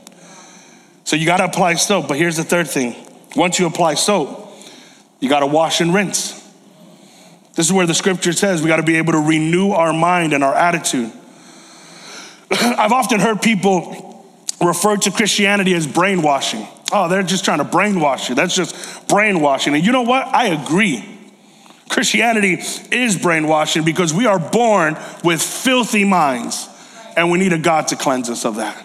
So 1.04 1.14
you 1.14 1.26
got 1.26 1.36
to 1.36 1.44
apply 1.44 1.74
soap. 1.74 2.08
But 2.08 2.16
here's 2.16 2.38
the 2.38 2.42
third 2.42 2.68
thing 2.68 2.96
once 3.36 3.58
you 3.58 3.66
apply 3.66 3.96
soap, 3.96 4.50
you 5.20 5.28
got 5.28 5.40
to 5.40 5.46
wash 5.46 5.82
and 5.82 5.92
rinse. 5.92 6.32
This 7.54 7.66
is 7.66 7.72
where 7.74 7.86
the 7.86 7.92
scripture 7.92 8.32
says 8.32 8.62
we 8.62 8.68
got 8.68 8.76
to 8.76 8.82
be 8.82 8.96
able 8.96 9.12
to 9.12 9.20
renew 9.20 9.72
our 9.72 9.92
mind 9.92 10.32
and 10.32 10.42
our 10.42 10.54
attitude. 10.54 11.12
I've 12.50 12.92
often 12.92 13.20
heard 13.20 13.42
people 13.42 14.26
refer 14.64 14.96
to 14.96 15.10
Christianity 15.10 15.74
as 15.74 15.86
brainwashing. 15.86 16.66
Oh, 16.90 17.10
they're 17.10 17.22
just 17.22 17.44
trying 17.44 17.58
to 17.58 17.64
brainwash 17.66 18.30
you. 18.30 18.34
That's 18.34 18.56
just 18.56 19.06
brainwashing. 19.06 19.74
And 19.74 19.84
you 19.84 19.92
know 19.92 20.00
what? 20.00 20.26
I 20.28 20.46
agree. 20.46 21.15
Christianity 21.88 22.62
is 22.90 23.16
brainwashing 23.16 23.84
because 23.84 24.12
we 24.12 24.26
are 24.26 24.38
born 24.38 24.96
with 25.22 25.42
filthy 25.42 26.04
minds 26.04 26.68
and 27.16 27.30
we 27.30 27.38
need 27.38 27.52
a 27.52 27.58
God 27.58 27.88
to 27.88 27.96
cleanse 27.96 28.28
us 28.28 28.44
of 28.44 28.56
that. 28.56 28.84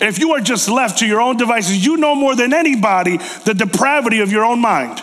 If 0.00 0.18
you 0.18 0.32
are 0.32 0.40
just 0.40 0.68
left 0.68 0.98
to 0.98 1.06
your 1.06 1.20
own 1.20 1.36
devices, 1.36 1.84
you 1.84 1.96
know 1.96 2.14
more 2.14 2.34
than 2.34 2.52
anybody 2.52 3.18
the 3.44 3.54
depravity 3.54 4.20
of 4.20 4.30
your 4.30 4.44
own 4.44 4.60
mind. 4.60 5.00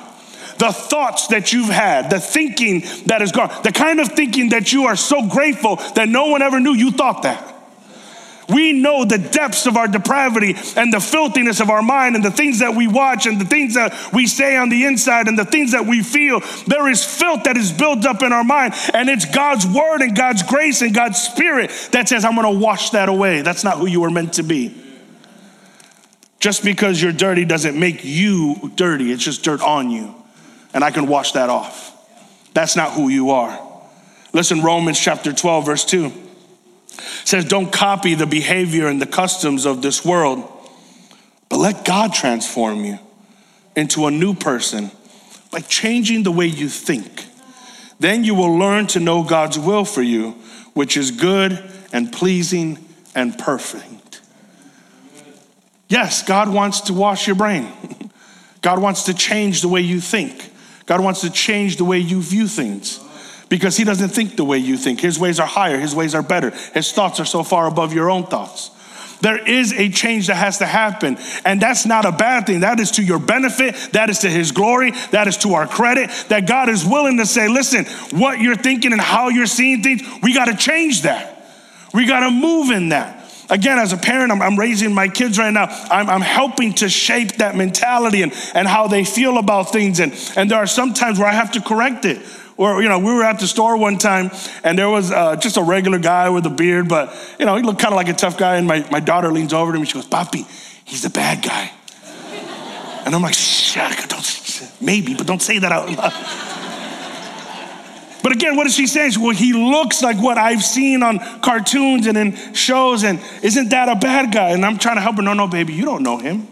The 0.57 0.71
thoughts 0.71 1.27
that 1.27 1.53
you've 1.53 1.69
had, 1.69 2.11
the 2.11 2.19
thinking 2.19 2.81
that 3.07 3.21
is 3.21 3.31
gone, 3.31 3.49
the 3.63 3.71
kind 3.71 3.99
of 3.99 4.09
thinking 4.09 4.49
that 4.49 4.71
you 4.71 4.85
are 4.85 4.95
so 4.95 5.27
grateful 5.27 5.77
that 5.95 6.07
no 6.07 6.27
one 6.27 6.43
ever 6.43 6.59
knew 6.59 6.73
you 6.73 6.91
thought 6.91 7.23
that. 7.23 7.50
We 8.51 8.73
know 8.73 9.05
the 9.05 9.17
depths 9.17 9.65
of 9.65 9.77
our 9.77 9.87
depravity 9.87 10.55
and 10.75 10.93
the 10.93 10.99
filthiness 10.99 11.61
of 11.61 11.69
our 11.69 11.81
mind 11.81 12.15
and 12.15 12.25
the 12.25 12.31
things 12.31 12.59
that 12.59 12.75
we 12.75 12.87
watch 12.87 13.25
and 13.25 13.39
the 13.39 13.45
things 13.45 13.75
that 13.75 13.93
we 14.11 14.27
say 14.27 14.57
on 14.57 14.69
the 14.69 14.85
inside 14.85 15.27
and 15.27 15.39
the 15.39 15.45
things 15.45 15.71
that 15.71 15.85
we 15.85 16.03
feel. 16.03 16.41
There 16.67 16.89
is 16.89 17.03
filth 17.03 17.45
that 17.45 17.55
is 17.55 17.71
built 17.71 18.05
up 18.05 18.23
in 18.23 18.33
our 18.33 18.43
mind, 18.43 18.73
and 18.93 19.09
it's 19.09 19.25
God's 19.25 19.65
word 19.65 20.01
and 20.01 20.15
God's 20.15 20.43
grace 20.43 20.81
and 20.81 20.93
God's 20.93 21.19
spirit 21.19 21.71
that 21.91 22.09
says, 22.09 22.25
I'm 22.25 22.35
gonna 22.35 22.51
wash 22.51 22.89
that 22.89 23.07
away. 23.07 23.41
That's 23.41 23.63
not 23.63 23.77
who 23.77 23.85
you 23.85 24.01
were 24.01 24.11
meant 24.11 24.33
to 24.33 24.43
be. 24.43 24.75
Just 26.39 26.63
because 26.63 27.01
you're 27.01 27.13
dirty 27.13 27.45
doesn't 27.45 27.79
make 27.79 28.03
you 28.03 28.71
dirty, 28.75 29.11
it's 29.11 29.23
just 29.23 29.43
dirt 29.43 29.61
on 29.61 29.91
you. 29.91 30.15
And 30.73 30.83
I 30.83 30.91
can 30.91 31.07
wash 31.07 31.33
that 31.33 31.49
off. 31.49 31.89
That's 32.53 32.75
not 32.75 32.93
who 32.93 33.09
you 33.09 33.29
are. 33.31 33.59
Listen, 34.33 34.61
Romans 34.61 34.99
chapter 34.99 35.31
12, 35.31 35.65
verse 35.65 35.85
2 35.85 36.11
says, 37.25 37.45
Don't 37.45 37.71
copy 37.71 38.15
the 38.15 38.25
behavior 38.25 38.87
and 38.87 39.01
the 39.01 39.05
customs 39.05 39.65
of 39.65 39.81
this 39.81 40.05
world, 40.05 40.47
but 41.49 41.57
let 41.57 41.85
God 41.85 42.13
transform 42.13 42.85
you 42.85 42.99
into 43.75 44.05
a 44.05 44.11
new 44.11 44.33
person 44.33 44.91
by 45.51 45.59
changing 45.59 46.23
the 46.23 46.31
way 46.31 46.45
you 46.45 46.69
think. 46.69 47.25
Then 47.99 48.23
you 48.23 48.35
will 48.35 48.57
learn 48.57 48.87
to 48.87 48.99
know 48.99 49.23
God's 49.23 49.59
will 49.59 49.85
for 49.85 50.01
you, 50.01 50.31
which 50.73 50.97
is 50.97 51.11
good 51.11 51.71
and 51.93 52.11
pleasing 52.11 52.83
and 53.13 53.37
perfect. 53.37 54.21
Yes, 55.87 56.23
God 56.23 56.49
wants 56.49 56.81
to 56.81 56.93
wash 56.93 57.27
your 57.27 57.35
brain. 57.35 57.67
God 58.61 58.79
wants 58.79 59.03
to 59.03 59.13
change 59.13 59.61
the 59.61 59.67
way 59.67 59.81
you 59.81 59.99
think. 59.99 60.51
God 60.85 61.01
wants 61.01 61.21
to 61.21 61.29
change 61.29 61.77
the 61.77 61.83
way 61.83 61.99
you 61.99 62.21
view 62.21 62.47
things 62.47 62.99
because 63.51 63.75
he 63.75 63.83
doesn't 63.83 64.09
think 64.09 64.37
the 64.37 64.45
way 64.45 64.57
you 64.57 64.77
think. 64.77 65.01
His 65.01 65.19
ways 65.19 65.37
are 65.37 65.45
higher, 65.45 65.77
his 65.77 65.93
ways 65.93 66.15
are 66.15 66.23
better. 66.23 66.51
His 66.73 66.93
thoughts 66.93 67.19
are 67.19 67.25
so 67.25 67.43
far 67.43 67.67
above 67.67 67.93
your 67.93 68.09
own 68.09 68.25
thoughts. 68.25 68.71
There 69.19 69.37
is 69.45 69.73
a 69.73 69.89
change 69.89 70.27
that 70.27 70.35
has 70.35 70.59
to 70.59 70.65
happen, 70.65 71.17
and 71.43 71.61
that's 71.61 71.85
not 71.85 72.05
a 72.05 72.13
bad 72.13 72.47
thing. 72.47 72.61
That 72.61 72.79
is 72.79 72.91
to 72.91 73.03
your 73.03 73.19
benefit, 73.19 73.75
that 73.91 74.09
is 74.09 74.19
to 74.19 74.29
his 74.29 74.53
glory, 74.53 74.91
that 75.11 75.27
is 75.27 75.35
to 75.39 75.53
our 75.53 75.67
credit. 75.67 76.09
That 76.29 76.47
God 76.47 76.69
is 76.69 76.85
willing 76.85 77.17
to 77.17 77.25
say, 77.25 77.49
listen, 77.49 77.85
what 78.17 78.39
you're 78.39 78.55
thinking 78.55 78.93
and 78.93 79.01
how 79.01 79.27
you're 79.27 79.45
seeing 79.45 79.83
things, 79.83 80.01
we 80.23 80.33
got 80.33 80.45
to 80.45 80.55
change 80.55 81.01
that. 81.01 81.45
We 81.93 82.07
got 82.07 82.21
to 82.21 82.31
move 82.31 82.71
in 82.71 82.89
that 82.89 83.17
again, 83.49 83.77
as 83.79 83.91
a 83.91 83.97
parent, 83.97 84.31
I'm, 84.31 84.41
I'm, 84.41 84.57
raising 84.57 84.93
my 84.93 85.09
kids 85.09 85.37
right 85.37 85.51
now. 85.51 85.65
I'm, 85.91 86.09
I'm, 86.09 86.21
helping 86.21 86.73
to 86.75 86.87
shape 86.87 87.33
that 87.33 87.53
mentality 87.53 88.21
and, 88.21 88.31
and 88.55 88.65
how 88.65 88.87
they 88.87 89.03
feel 89.03 89.37
about 89.37 89.73
things. 89.73 89.99
And, 89.99 90.13
and 90.37 90.49
there 90.49 90.57
are 90.57 90.65
some 90.65 90.93
times 90.93 91.19
where 91.19 91.27
I 91.27 91.33
have 91.33 91.51
to 91.51 91.61
correct 91.61 92.05
it. 92.05 92.21
Or, 92.61 92.79
you 92.83 92.89
know, 92.89 92.99
we 92.99 93.11
were 93.11 93.23
at 93.23 93.39
the 93.39 93.47
store 93.47 93.75
one 93.75 93.97
time 93.97 94.29
and 94.63 94.77
there 94.77 94.87
was 94.87 95.11
uh, 95.11 95.35
just 95.35 95.57
a 95.57 95.63
regular 95.63 95.97
guy 95.97 96.29
with 96.29 96.45
a 96.45 96.49
beard, 96.51 96.87
but, 96.87 97.11
you 97.39 97.45
know, 97.47 97.55
he 97.55 97.63
looked 97.63 97.79
kind 97.79 97.91
of 97.91 97.95
like 97.95 98.07
a 98.07 98.13
tough 98.13 98.37
guy. 98.37 98.57
And 98.57 98.67
my, 98.67 98.87
my 98.91 98.99
daughter 98.99 99.31
leans 99.31 99.51
over 99.51 99.71
to 99.71 99.77
him 99.77 99.81
and 99.81 99.87
she 99.87 99.95
goes, 99.95 100.05
Papi, 100.05 100.45
he's 100.85 101.01
the 101.01 101.09
bad 101.09 101.41
guy. 101.41 101.71
And 103.03 103.15
I'm 103.15 103.23
like, 103.23 103.33
Shut, 103.33 104.07
don't, 104.07 104.71
maybe, 104.79 105.15
but 105.15 105.25
don't 105.25 105.41
say 105.41 105.57
that 105.57 105.71
out 105.71 105.89
loud. 105.89 106.13
But 108.21 108.31
again, 108.31 108.55
what 108.55 108.67
is 108.67 108.75
she 108.75 108.85
saying? 108.85 109.13
Well, 109.19 109.31
he 109.31 109.53
looks 109.53 110.03
like 110.03 110.21
what 110.21 110.37
I've 110.37 110.63
seen 110.63 111.01
on 111.01 111.17
cartoons 111.41 112.05
and 112.05 112.15
in 112.15 112.53
shows, 112.53 113.03
and 113.03 113.19
isn't 113.41 113.69
that 113.69 113.89
a 113.89 113.95
bad 113.95 114.31
guy? 114.31 114.49
And 114.49 114.63
I'm 114.63 114.77
trying 114.77 114.97
to 114.97 115.01
help 115.01 115.15
her. 115.15 115.23
No, 115.23 115.33
no, 115.33 115.47
baby, 115.47 115.73
you 115.73 115.83
don't 115.83 116.03
know 116.03 116.19
him. 116.19 116.47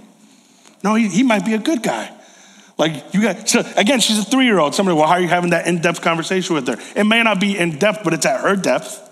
No, 0.84 0.96
he, 0.96 1.08
he 1.08 1.22
might 1.22 1.46
be 1.46 1.54
a 1.54 1.60
good 1.60 1.84
guy. 1.84 2.19
Like 2.80 3.14
you 3.14 3.22
got, 3.22 3.50
so 3.50 3.62
again, 3.76 4.00
she's 4.00 4.20
a 4.20 4.24
three 4.24 4.46
year 4.46 4.58
old. 4.58 4.74
Somebody, 4.74 4.98
well, 4.98 5.06
how 5.06 5.16
are 5.16 5.20
you 5.20 5.28
having 5.28 5.50
that 5.50 5.68
in 5.68 5.82
depth 5.82 6.02
conversation 6.02 6.56
with 6.56 6.66
her? 6.68 6.78
It 6.96 7.04
may 7.04 7.22
not 7.22 7.40
be 7.40 7.58
in 7.58 7.78
depth, 7.78 8.06
but 8.06 8.14
it's 8.14 8.26
at 8.26 8.40
her 8.40 8.56
depth. 8.56 9.06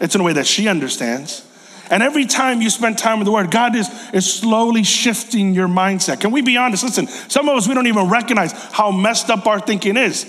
It's 0.00 0.14
in 0.14 0.20
a 0.20 0.24
way 0.24 0.34
that 0.34 0.46
she 0.46 0.68
understands. 0.68 1.44
And 1.90 2.00
every 2.00 2.26
time 2.26 2.62
you 2.62 2.70
spend 2.70 2.96
time 2.96 3.18
with 3.18 3.26
the 3.26 3.32
word, 3.32 3.50
God 3.50 3.74
is, 3.74 3.90
is 4.14 4.32
slowly 4.32 4.84
shifting 4.84 5.52
your 5.52 5.66
mindset. 5.66 6.20
Can 6.20 6.30
we 6.30 6.42
be 6.42 6.56
honest? 6.56 6.84
Listen, 6.84 7.08
some 7.08 7.48
of 7.48 7.56
us, 7.56 7.66
we 7.66 7.74
don't 7.74 7.88
even 7.88 8.08
recognize 8.08 8.52
how 8.72 8.92
messed 8.92 9.30
up 9.30 9.46
our 9.46 9.58
thinking 9.58 9.96
is. 9.96 10.24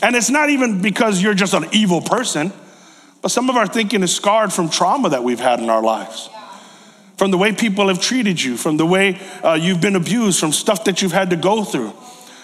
And 0.00 0.14
it's 0.14 0.30
not 0.30 0.50
even 0.50 0.80
because 0.80 1.20
you're 1.20 1.34
just 1.34 1.52
an 1.52 1.66
evil 1.72 2.00
person, 2.00 2.52
but 3.22 3.32
some 3.32 3.50
of 3.50 3.56
our 3.56 3.66
thinking 3.66 4.04
is 4.04 4.14
scarred 4.14 4.52
from 4.52 4.70
trauma 4.70 5.10
that 5.10 5.24
we've 5.24 5.40
had 5.40 5.58
in 5.58 5.68
our 5.68 5.82
lives 5.82 6.30
from 7.16 7.30
the 7.30 7.38
way 7.38 7.52
people 7.52 7.88
have 7.88 8.00
treated 8.00 8.42
you, 8.42 8.56
from 8.56 8.76
the 8.76 8.86
way 8.86 9.20
uh, 9.42 9.54
you've 9.54 9.80
been 9.80 9.96
abused, 9.96 10.40
from 10.40 10.52
stuff 10.52 10.84
that 10.84 11.02
you've 11.02 11.12
had 11.12 11.30
to 11.30 11.36
go 11.36 11.64
through. 11.64 11.92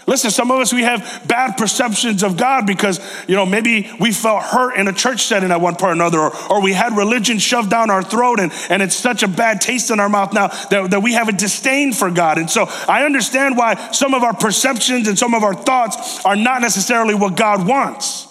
Listen, 0.06 0.30
some 0.30 0.50
of 0.50 0.58
us, 0.58 0.72
we 0.72 0.82
have 0.82 1.22
bad 1.28 1.56
perceptions 1.56 2.24
of 2.24 2.36
God 2.36 2.66
because, 2.66 2.98
you 3.28 3.36
know, 3.36 3.46
maybe 3.46 3.88
we 4.00 4.10
felt 4.10 4.42
hurt 4.42 4.76
in 4.76 4.88
a 4.88 4.92
church 4.92 5.22
setting 5.22 5.52
at 5.52 5.60
one 5.60 5.74
point 5.76 5.90
or 5.90 5.92
another, 5.92 6.18
or, 6.18 6.32
or 6.50 6.62
we 6.62 6.72
had 6.72 6.96
religion 6.96 7.38
shoved 7.38 7.70
down 7.70 7.90
our 7.90 8.02
throat 8.02 8.40
and, 8.40 8.50
and 8.70 8.82
it's 8.82 8.96
such 8.96 9.22
a 9.22 9.28
bad 9.28 9.60
taste 9.60 9.90
in 9.90 10.00
our 10.00 10.08
mouth 10.08 10.32
now 10.32 10.48
that, 10.48 10.90
that 10.90 11.02
we 11.02 11.12
have 11.12 11.28
a 11.28 11.32
disdain 11.32 11.92
for 11.92 12.10
God. 12.10 12.38
And 12.38 12.50
so 12.50 12.66
I 12.88 13.04
understand 13.04 13.56
why 13.56 13.76
some 13.92 14.14
of 14.14 14.24
our 14.24 14.34
perceptions 14.34 15.06
and 15.06 15.16
some 15.16 15.32
of 15.32 15.44
our 15.44 15.54
thoughts 15.54 16.24
are 16.24 16.36
not 16.36 16.60
necessarily 16.60 17.14
what 17.14 17.36
God 17.36 17.66
wants. 17.66 18.26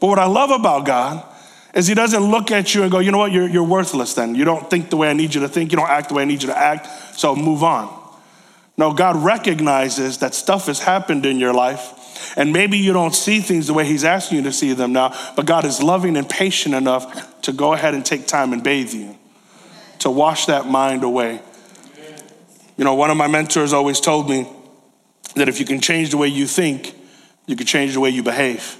But 0.00 0.06
what 0.06 0.18
I 0.18 0.26
love 0.26 0.50
about 0.50 0.86
God 0.86 1.22
is 1.74 1.86
he 1.86 1.94
doesn't 1.94 2.22
look 2.22 2.50
at 2.50 2.74
you 2.74 2.82
and 2.82 2.90
go, 2.90 2.98
you 2.98 3.12
know 3.12 3.18
what, 3.18 3.32
you're, 3.32 3.48
you're 3.48 3.64
worthless 3.64 4.14
then. 4.14 4.34
You 4.34 4.44
don't 4.44 4.68
think 4.68 4.90
the 4.90 4.96
way 4.96 5.08
I 5.08 5.12
need 5.12 5.34
you 5.34 5.42
to 5.42 5.48
think. 5.48 5.70
You 5.70 5.78
don't 5.78 5.90
act 5.90 6.08
the 6.08 6.14
way 6.14 6.22
I 6.22 6.24
need 6.26 6.42
you 6.42 6.48
to 6.48 6.58
act. 6.58 6.88
So 7.18 7.36
move 7.36 7.62
on. 7.62 7.96
No, 8.76 8.92
God 8.92 9.16
recognizes 9.16 10.18
that 10.18 10.34
stuff 10.34 10.66
has 10.66 10.80
happened 10.80 11.26
in 11.26 11.38
your 11.38 11.52
life. 11.52 12.34
And 12.36 12.52
maybe 12.52 12.78
you 12.78 12.92
don't 12.92 13.14
see 13.14 13.40
things 13.40 13.66
the 13.66 13.74
way 13.74 13.84
he's 13.84 14.04
asking 14.04 14.38
you 14.38 14.44
to 14.44 14.52
see 14.52 14.72
them 14.72 14.92
now, 14.92 15.14
but 15.36 15.46
God 15.46 15.64
is 15.64 15.82
loving 15.82 16.16
and 16.16 16.28
patient 16.28 16.74
enough 16.74 17.40
to 17.42 17.52
go 17.52 17.72
ahead 17.72 17.94
and 17.94 18.04
take 18.04 18.26
time 18.26 18.52
and 18.52 18.62
bathe 18.62 18.92
you, 18.92 19.18
to 20.00 20.10
wash 20.10 20.46
that 20.46 20.66
mind 20.66 21.02
away. 21.02 21.40
You 22.76 22.84
know, 22.84 22.94
one 22.94 23.10
of 23.10 23.16
my 23.16 23.26
mentors 23.26 23.72
always 23.72 24.00
told 24.00 24.28
me 24.28 24.48
that 25.34 25.48
if 25.48 25.60
you 25.60 25.66
can 25.66 25.80
change 25.80 26.10
the 26.10 26.16
way 26.16 26.28
you 26.28 26.46
think, 26.46 26.94
you 27.46 27.56
can 27.56 27.66
change 27.66 27.94
the 27.94 28.00
way 28.00 28.10
you 28.10 28.22
behave. 28.22 28.78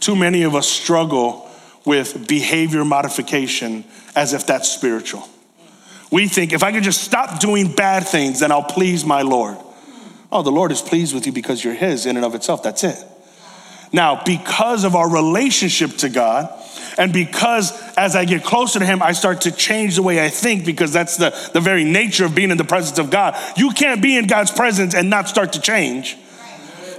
Too 0.00 0.16
many 0.16 0.42
of 0.42 0.54
us 0.54 0.66
struggle 0.66 1.49
with 1.84 2.26
behavior 2.28 2.84
modification 2.84 3.84
as 4.14 4.32
if 4.32 4.46
that's 4.46 4.68
spiritual. 4.68 5.28
We 6.10 6.28
think 6.28 6.52
if 6.52 6.62
I 6.62 6.72
could 6.72 6.82
just 6.82 7.02
stop 7.02 7.40
doing 7.40 7.72
bad 7.72 8.06
things, 8.06 8.40
then 8.40 8.50
I'll 8.50 8.62
please 8.62 9.04
my 9.04 9.22
Lord. 9.22 9.56
Oh, 10.32 10.42
the 10.42 10.52
Lord 10.52 10.72
is 10.72 10.82
pleased 10.82 11.14
with 11.14 11.26
you 11.26 11.32
because 11.32 11.62
you're 11.62 11.74
His 11.74 12.06
in 12.06 12.16
and 12.16 12.24
of 12.24 12.34
itself. 12.34 12.62
That's 12.62 12.84
it. 12.84 12.96
Now, 13.92 14.22
because 14.24 14.84
of 14.84 14.94
our 14.94 15.10
relationship 15.10 15.90
to 15.98 16.08
God, 16.08 16.48
and 16.96 17.12
because 17.12 17.72
as 17.96 18.14
I 18.14 18.24
get 18.24 18.44
closer 18.44 18.78
to 18.78 18.86
Him, 18.86 19.02
I 19.02 19.12
start 19.12 19.42
to 19.42 19.50
change 19.50 19.96
the 19.96 20.02
way 20.02 20.24
I 20.24 20.28
think 20.28 20.64
because 20.64 20.92
that's 20.92 21.16
the, 21.16 21.30
the 21.52 21.60
very 21.60 21.84
nature 21.84 22.24
of 22.24 22.34
being 22.34 22.50
in 22.50 22.56
the 22.56 22.64
presence 22.64 22.98
of 22.98 23.10
God. 23.10 23.36
You 23.56 23.70
can't 23.70 24.02
be 24.02 24.16
in 24.16 24.26
God's 24.26 24.50
presence 24.50 24.94
and 24.94 25.10
not 25.10 25.28
start 25.28 25.54
to 25.54 25.60
change. 25.60 26.16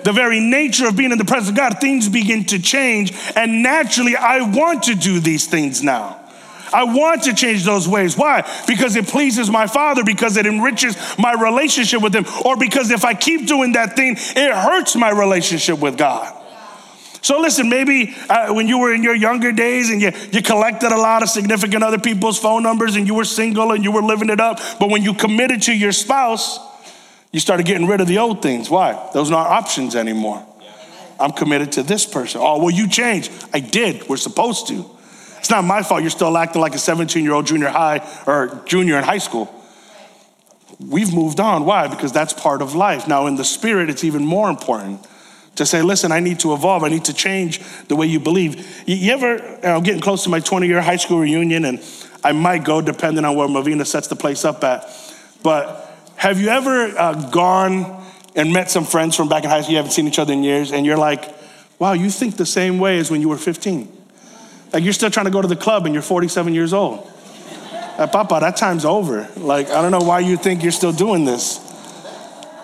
The 0.03 0.11
very 0.11 0.39
nature 0.39 0.87
of 0.87 0.95
being 0.95 1.11
in 1.11 1.17
the 1.17 1.25
presence 1.25 1.49
of 1.49 1.55
God, 1.55 1.79
things 1.79 2.09
begin 2.09 2.45
to 2.45 2.59
change. 2.59 3.13
And 3.35 3.63
naturally, 3.63 4.15
I 4.15 4.41
want 4.41 4.83
to 4.83 4.95
do 4.95 5.19
these 5.19 5.47
things 5.47 5.83
now. 5.83 6.17
I 6.73 6.85
want 6.85 7.23
to 7.23 7.33
change 7.33 7.65
those 7.65 7.87
ways. 7.87 8.17
Why? 8.17 8.49
Because 8.67 8.95
it 8.95 9.07
pleases 9.07 9.49
my 9.49 9.67
Father, 9.67 10.03
because 10.03 10.37
it 10.37 10.45
enriches 10.45 10.95
my 11.17 11.33
relationship 11.33 12.01
with 12.01 12.15
Him, 12.15 12.25
or 12.45 12.55
because 12.55 12.91
if 12.91 13.03
I 13.03 13.13
keep 13.13 13.47
doing 13.47 13.73
that 13.73 13.95
thing, 13.95 14.15
it 14.17 14.55
hurts 14.55 14.95
my 14.95 15.09
relationship 15.09 15.79
with 15.79 15.97
God. 15.97 16.37
So 17.23 17.39
listen, 17.39 17.69
maybe 17.69 18.15
uh, 18.29 18.51
when 18.51 18.67
you 18.67 18.79
were 18.79 18.93
in 18.93 19.03
your 19.03 19.13
younger 19.13 19.51
days 19.51 19.91
and 19.91 20.01
you, 20.01 20.11
you 20.31 20.41
collected 20.41 20.91
a 20.91 20.97
lot 20.97 21.21
of 21.21 21.29
significant 21.29 21.83
other 21.83 21.99
people's 21.99 22.39
phone 22.39 22.63
numbers 22.63 22.95
and 22.95 23.05
you 23.05 23.13
were 23.13 23.25
single 23.25 23.73
and 23.73 23.83
you 23.83 23.91
were 23.91 24.01
living 24.01 24.29
it 24.29 24.39
up, 24.39 24.59
but 24.79 24.89
when 24.89 25.03
you 25.03 25.13
committed 25.13 25.61
to 25.63 25.73
your 25.73 25.91
spouse, 25.91 26.57
you 27.31 27.39
started 27.39 27.65
getting 27.65 27.87
rid 27.87 28.01
of 28.01 28.07
the 28.07 28.17
old 28.17 28.41
things. 28.41 28.69
Why? 28.69 29.09
Those 29.13 29.29
are 29.29 29.31
not 29.31 29.47
options 29.47 29.95
anymore. 29.95 30.45
I'm 31.19 31.31
committed 31.31 31.73
to 31.73 31.83
this 31.83 32.05
person. 32.05 32.41
Oh, 32.43 32.57
well, 32.59 32.71
you 32.71 32.89
changed. 32.89 33.31
I 33.53 33.59
did. 33.59 34.09
We're 34.09 34.17
supposed 34.17 34.67
to. 34.67 34.85
It's 35.37 35.49
not 35.49 35.63
my 35.63 35.83
fault 35.83 36.01
you're 36.01 36.09
still 36.09 36.35
acting 36.37 36.61
like 36.61 36.75
a 36.75 36.79
17 36.79 37.23
year 37.23 37.33
old 37.33 37.47
junior 37.47 37.69
high 37.69 38.07
or 38.27 38.61
junior 38.65 38.97
in 38.97 39.03
high 39.03 39.19
school. 39.19 39.53
We've 40.79 41.13
moved 41.13 41.39
on. 41.39 41.65
Why? 41.65 41.87
Because 41.87 42.11
that's 42.11 42.33
part 42.33 42.61
of 42.61 42.73
life. 42.73 43.07
Now, 43.07 43.27
in 43.27 43.35
the 43.35 43.45
spirit, 43.45 43.89
it's 43.89 44.03
even 44.03 44.25
more 44.25 44.49
important 44.49 45.05
to 45.55 45.65
say, 45.65 45.81
listen, 45.81 46.11
I 46.11 46.19
need 46.19 46.39
to 46.39 46.53
evolve. 46.53 46.83
I 46.83 46.89
need 46.89 47.05
to 47.05 47.13
change 47.13 47.59
the 47.87 47.95
way 47.95 48.07
you 48.07 48.19
believe. 48.19 48.83
You, 48.87 49.13
ever, 49.13 49.37
I'm 49.63 49.83
getting 49.83 50.01
close 50.01 50.23
to 50.23 50.29
my 50.29 50.39
20 50.39 50.67
year 50.67 50.81
high 50.81 50.95
school 50.95 51.19
reunion, 51.19 51.65
and 51.65 51.83
I 52.23 52.31
might 52.31 52.63
go 52.63 52.81
depending 52.81 53.25
on 53.25 53.35
where 53.35 53.47
Movina 53.47 53.85
sets 53.85 54.07
the 54.07 54.15
place 54.15 54.43
up 54.43 54.63
at. 54.63 54.87
But 55.43 55.90
have 56.21 56.39
you 56.39 56.49
ever 56.49 56.95
uh, 56.99 57.31
gone 57.31 57.99
and 58.35 58.53
met 58.53 58.69
some 58.69 58.85
friends 58.85 59.15
from 59.15 59.27
back 59.27 59.43
in 59.43 59.49
high 59.49 59.61
school 59.61 59.71
you 59.71 59.77
haven't 59.77 59.91
seen 59.91 60.07
each 60.07 60.19
other 60.19 60.33
in 60.33 60.43
years, 60.43 60.71
and 60.71 60.85
you're 60.85 60.95
like, 60.95 61.33
wow, 61.79 61.93
you 61.93 62.11
think 62.11 62.37
the 62.37 62.45
same 62.45 62.77
way 62.77 62.99
as 62.99 63.09
when 63.09 63.21
you 63.21 63.27
were 63.27 63.39
15? 63.39 63.91
Like 64.71 64.83
you're 64.83 64.93
still 64.93 65.09
trying 65.09 65.25
to 65.25 65.31
go 65.31 65.41
to 65.41 65.47
the 65.47 65.55
club 65.55 65.87
and 65.87 65.95
you're 65.95 66.03
47 66.03 66.53
years 66.53 66.73
old. 66.73 67.11
Like, 67.97 68.11
Papa, 68.11 68.37
that 68.39 68.55
time's 68.55 68.85
over. 68.85 69.27
Like, 69.35 69.71
I 69.71 69.81
don't 69.81 69.89
know 69.89 70.07
why 70.07 70.19
you 70.19 70.37
think 70.37 70.61
you're 70.61 70.71
still 70.71 70.91
doing 70.91 71.25
this. 71.25 71.57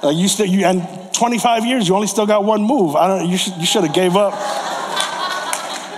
Like 0.03 0.15
you 0.15 0.27
still, 0.27 0.45
you, 0.45 0.63
and 0.63 1.11
25 1.15 1.65
years, 1.65 1.89
you 1.89 1.95
only 1.95 2.05
still 2.05 2.27
got 2.27 2.43
one 2.43 2.61
move. 2.61 2.95
I 2.95 3.07
don't, 3.07 3.27
you 3.27 3.37
should, 3.37 3.55
you 3.55 3.65
should 3.65 3.83
have 3.83 3.93
gave 3.95 4.15
up. 4.15 4.33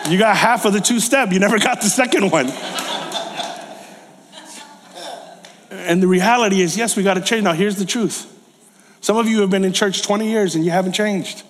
You 0.09 0.17
got 0.17 0.37
half 0.37 0.63
of 0.63 0.71
the 0.71 0.79
two 0.79 1.01
step. 1.01 1.33
You 1.33 1.39
never 1.39 1.59
got 1.59 1.81
the 1.81 1.89
second 1.89 2.31
one. 2.31 2.47
And 5.89 6.03
the 6.03 6.07
reality 6.07 6.61
is, 6.61 6.77
yes, 6.77 6.95
we 6.95 7.01
got 7.01 7.15
to 7.15 7.21
change. 7.21 7.43
Now, 7.43 7.53
here's 7.53 7.77
the 7.77 7.85
truth. 7.85 8.31
Some 9.01 9.17
of 9.17 9.27
you 9.27 9.41
have 9.41 9.49
been 9.49 9.65
in 9.65 9.73
church 9.73 10.03
20 10.03 10.29
years 10.29 10.53
and 10.53 10.63
you 10.63 10.69
haven't 10.69 10.91
changed. 10.91 11.41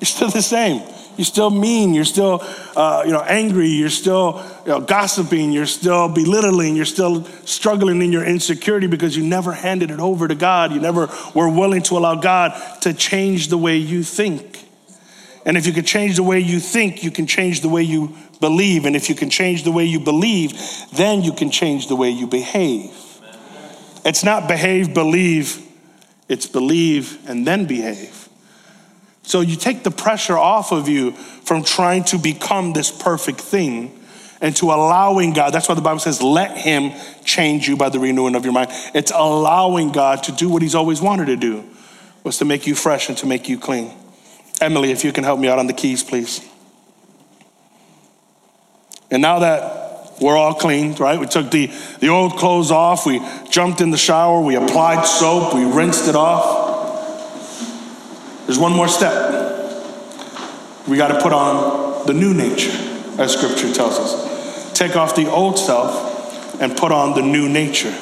You're 0.00 0.06
still 0.06 0.30
the 0.30 0.42
same. 0.42 0.82
You're 1.16 1.26
still 1.26 1.50
mean. 1.50 1.94
You're 1.94 2.04
still, 2.04 2.40
uh, 2.74 3.04
you 3.06 3.12
know, 3.12 3.20
angry. 3.20 3.68
You're 3.68 3.88
still 3.88 4.44
you 4.64 4.72
know, 4.72 4.80
gossiping. 4.80 5.52
You're 5.52 5.66
still 5.66 6.08
belittling. 6.08 6.74
You're 6.74 6.86
still 6.86 7.24
struggling 7.44 8.02
in 8.02 8.10
your 8.10 8.24
insecurity 8.24 8.88
because 8.88 9.16
you 9.16 9.22
never 9.22 9.52
handed 9.52 9.92
it 9.92 10.00
over 10.00 10.26
to 10.26 10.34
God. 10.34 10.72
You 10.72 10.80
never 10.80 11.08
were 11.32 11.48
willing 11.48 11.82
to 11.82 11.96
allow 11.98 12.16
God 12.16 12.52
to 12.80 12.92
change 12.92 13.46
the 13.46 13.56
way 13.56 13.76
you 13.76 14.02
think. 14.02 14.68
And 15.44 15.56
if 15.56 15.68
you 15.68 15.72
can 15.72 15.84
change 15.84 16.16
the 16.16 16.24
way 16.24 16.40
you 16.40 16.58
think, 16.58 17.04
you 17.04 17.12
can 17.12 17.28
change 17.28 17.60
the 17.60 17.68
way 17.68 17.82
you 17.82 18.16
believe. 18.40 18.86
And 18.86 18.96
if 18.96 19.08
you 19.08 19.14
can 19.14 19.30
change 19.30 19.62
the 19.62 19.70
way 19.70 19.84
you 19.84 20.00
believe, 20.00 20.60
then 20.94 21.22
you 21.22 21.32
can 21.32 21.52
change 21.52 21.86
the 21.86 21.94
way 21.94 22.10
you 22.10 22.26
behave. 22.26 22.90
It's 24.06 24.22
not 24.22 24.46
behave, 24.46 24.94
believe, 24.94 25.60
it's 26.28 26.46
believe 26.46 27.18
and 27.28 27.44
then 27.44 27.66
behave. 27.66 28.28
So 29.24 29.40
you 29.40 29.56
take 29.56 29.82
the 29.82 29.90
pressure 29.90 30.38
off 30.38 30.70
of 30.70 30.88
you 30.88 31.10
from 31.10 31.64
trying 31.64 32.04
to 32.04 32.18
become 32.18 32.72
this 32.72 32.92
perfect 32.92 33.40
thing 33.40 34.00
and 34.40 34.54
to 34.56 34.66
allowing 34.66 35.32
God. 35.32 35.52
That's 35.52 35.68
why 35.68 35.74
the 35.74 35.80
Bible 35.80 35.98
says, 35.98 36.22
let 36.22 36.56
Him 36.56 36.92
change 37.24 37.66
you 37.66 37.76
by 37.76 37.88
the 37.88 37.98
renewing 37.98 38.36
of 38.36 38.44
your 38.44 38.52
mind. 38.52 38.70
It's 38.94 39.10
allowing 39.10 39.90
God 39.90 40.22
to 40.22 40.32
do 40.32 40.48
what 40.48 40.62
He's 40.62 40.76
always 40.76 41.02
wanted 41.02 41.26
to 41.26 41.36
do, 41.36 41.64
was 42.22 42.38
to 42.38 42.44
make 42.44 42.64
you 42.64 42.76
fresh 42.76 43.08
and 43.08 43.18
to 43.18 43.26
make 43.26 43.48
you 43.48 43.58
clean. 43.58 43.92
Emily, 44.60 44.92
if 44.92 45.02
you 45.02 45.12
can 45.12 45.24
help 45.24 45.40
me 45.40 45.48
out 45.48 45.58
on 45.58 45.66
the 45.66 45.72
keys, 45.72 46.04
please. 46.04 46.40
And 49.10 49.20
now 49.20 49.40
that 49.40 49.85
we're 50.20 50.36
all 50.36 50.54
cleaned, 50.54 50.98
right? 50.98 51.18
We 51.18 51.26
took 51.26 51.50
the, 51.50 51.70
the 52.00 52.08
old 52.08 52.36
clothes 52.36 52.70
off, 52.70 53.06
we 53.06 53.20
jumped 53.50 53.80
in 53.80 53.90
the 53.90 53.98
shower, 53.98 54.40
we 54.40 54.56
applied 54.56 55.04
soap, 55.04 55.54
we 55.54 55.64
rinsed 55.64 56.08
it 56.08 56.16
off. 56.16 56.64
There's 58.46 58.58
one 58.58 58.72
more 58.72 58.88
step. 58.88 59.32
We 60.86 60.96
got 60.96 61.08
to 61.08 61.20
put 61.20 61.32
on 61.32 62.06
the 62.06 62.14
new 62.14 62.32
nature, 62.32 62.70
as 63.18 63.32
scripture 63.32 63.72
tells 63.72 63.98
us. 63.98 64.72
Take 64.72 64.94
off 64.96 65.16
the 65.16 65.28
old 65.30 65.58
self 65.58 66.60
and 66.60 66.76
put 66.76 66.92
on 66.92 67.14
the 67.14 67.22
new 67.22 67.48
nature. 67.48 67.94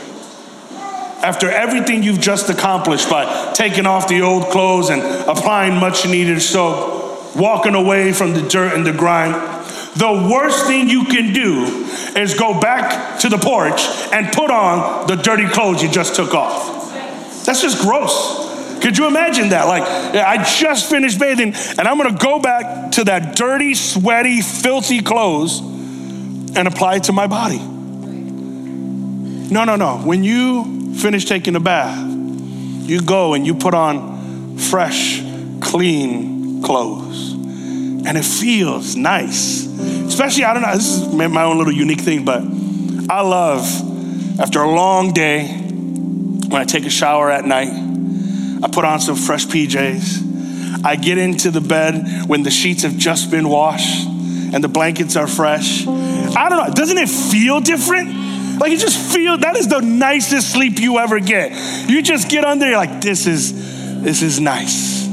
After 1.25 1.51
everything 1.51 2.03
you've 2.03 2.21
just 2.21 2.51
accomplished 2.51 3.09
by 3.09 3.53
taking 3.55 3.87
off 3.87 4.09
the 4.09 4.21
old 4.21 4.51
clothes 4.51 4.91
and 4.91 5.01
applying 5.03 5.81
much 5.81 6.07
needed 6.07 6.43
soap, 6.43 7.35
walking 7.35 7.75
away 7.75 8.13
from 8.13 8.35
the 8.35 8.43
dirt 8.43 8.75
and 8.75 8.87
the 8.87 8.93
grime, 8.93 9.33
the 9.97 10.29
worst 10.31 10.67
thing 10.67 10.89
you 10.89 11.05
can 11.05 11.33
do 11.33 11.65
is 12.17 12.35
go 12.35 12.61
back 12.61 13.21
to 13.21 13.29
the 13.29 13.39
porch 13.39 13.81
and 14.13 14.33
put 14.33 14.51
on 14.51 15.07
the 15.07 15.15
dirty 15.17 15.47
clothes 15.49 15.83
you 15.83 15.89
just 15.91 16.17
took 16.17 16.35
off. 16.35 16.93
That's 17.45 17.61
just 17.63 17.81
gross. 17.81 18.81
Could 18.81 18.99
you 18.99 19.07
imagine 19.07 19.51
that? 19.51 19.67
Like, 19.67 19.83
I 19.83 20.43
just 20.43 20.91
finished 20.91 21.19
bathing 21.19 21.55
and 21.79 21.81
I'm 21.81 21.97
gonna 21.97 22.19
go 22.19 22.39
back 22.39 22.93
to 22.93 23.05
that 23.05 23.37
dirty, 23.37 23.75
sweaty, 23.75 24.41
filthy 24.43 25.01
clothes 25.01 25.61
and 25.61 26.69
apply 26.69 26.97
it 26.97 27.05
to 27.05 27.13
my 27.13 27.27
body. 27.27 27.59
No, 29.51 29.65
no, 29.65 29.77
no. 29.77 29.99
When 29.99 30.25
you 30.25 30.95
finish 30.97 31.25
taking 31.25 31.55
a 31.57 31.61
bath, 31.61 31.99
you 31.99 33.01
go 33.01 33.35
and 33.35 33.47
you 33.47 33.55
put 33.55 33.75
on 33.75 34.59
fresh, 34.59 35.23
clean 35.61 36.63
clothes. 36.63 37.33
And 37.33 38.19
it 38.19 38.25
feels 38.25 38.97
nice. 38.97 39.74
Especially, 40.15 40.45
I 40.45 40.55
don't 40.55 40.63
know, 40.63 40.75
this 40.75 40.87
is 40.87 41.13
my 41.13 41.43
own 41.43 41.59
little 41.59 41.73
unique 41.73 42.01
thing, 42.01 42.25
but 42.25 42.41
I 43.11 43.21
love 43.21 44.41
after 44.41 44.63
a 44.63 44.71
long 44.71 45.13
day 45.13 45.47
when 45.47 46.61
I 46.61 46.65
take 46.65 46.87
a 46.87 46.91
shower 46.91 47.31
at 47.31 47.45
night 47.45 47.85
I 48.65 48.69
put 48.69 48.87
on 48.87 48.99
some 48.99 49.17
fresh 49.17 49.45
PJs. 49.45 50.85
I 50.87 50.97
get 50.97 51.19
into 51.19 51.51
the 51.51 51.61
bed 51.61 52.27
when 52.27 52.43
the 52.43 52.51
sheets 52.51 52.83
have 52.83 52.97
just 52.97 53.31
been 53.31 53.49
washed 53.49 54.07
and 54.07 54.65
the 54.65 54.69
blankets 54.69 55.17
are 55.17 55.27
fresh. 55.27 55.87
I 55.87 56.49
don't 56.49 56.67
know, 56.67 56.73
doesn't 56.73 56.97
it 56.97 57.11
feel 57.11 57.61
different? 57.61 58.59
Like 58.59 58.73
you 58.73 58.79
just 58.79 59.13
feel 59.13 59.37
that 59.37 59.57
is 59.57 59.69
the 59.69 59.81
nicest 59.81 60.53
sleep 60.53 60.79
you 60.79 60.99
ever 60.99 61.21
get. 61.21 61.53
You 61.91 62.01
just 62.01 62.31
get 62.31 62.47
under, 62.47 62.67
you're 62.67 62.79
like, 62.79 63.03
this 63.03 63.27
is 63.27 63.53
this 64.03 64.23
is 64.23 64.41
nice. 64.41 65.07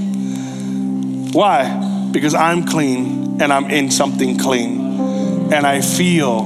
Why? 1.34 2.10
Because 2.12 2.34
I'm 2.34 2.66
clean 2.66 3.42
and 3.42 3.52
I'm 3.52 3.70
in 3.70 3.92
something 3.92 4.38
clean. 4.38 4.81
And 5.52 5.68
I 5.68 5.82
feel 5.82 6.44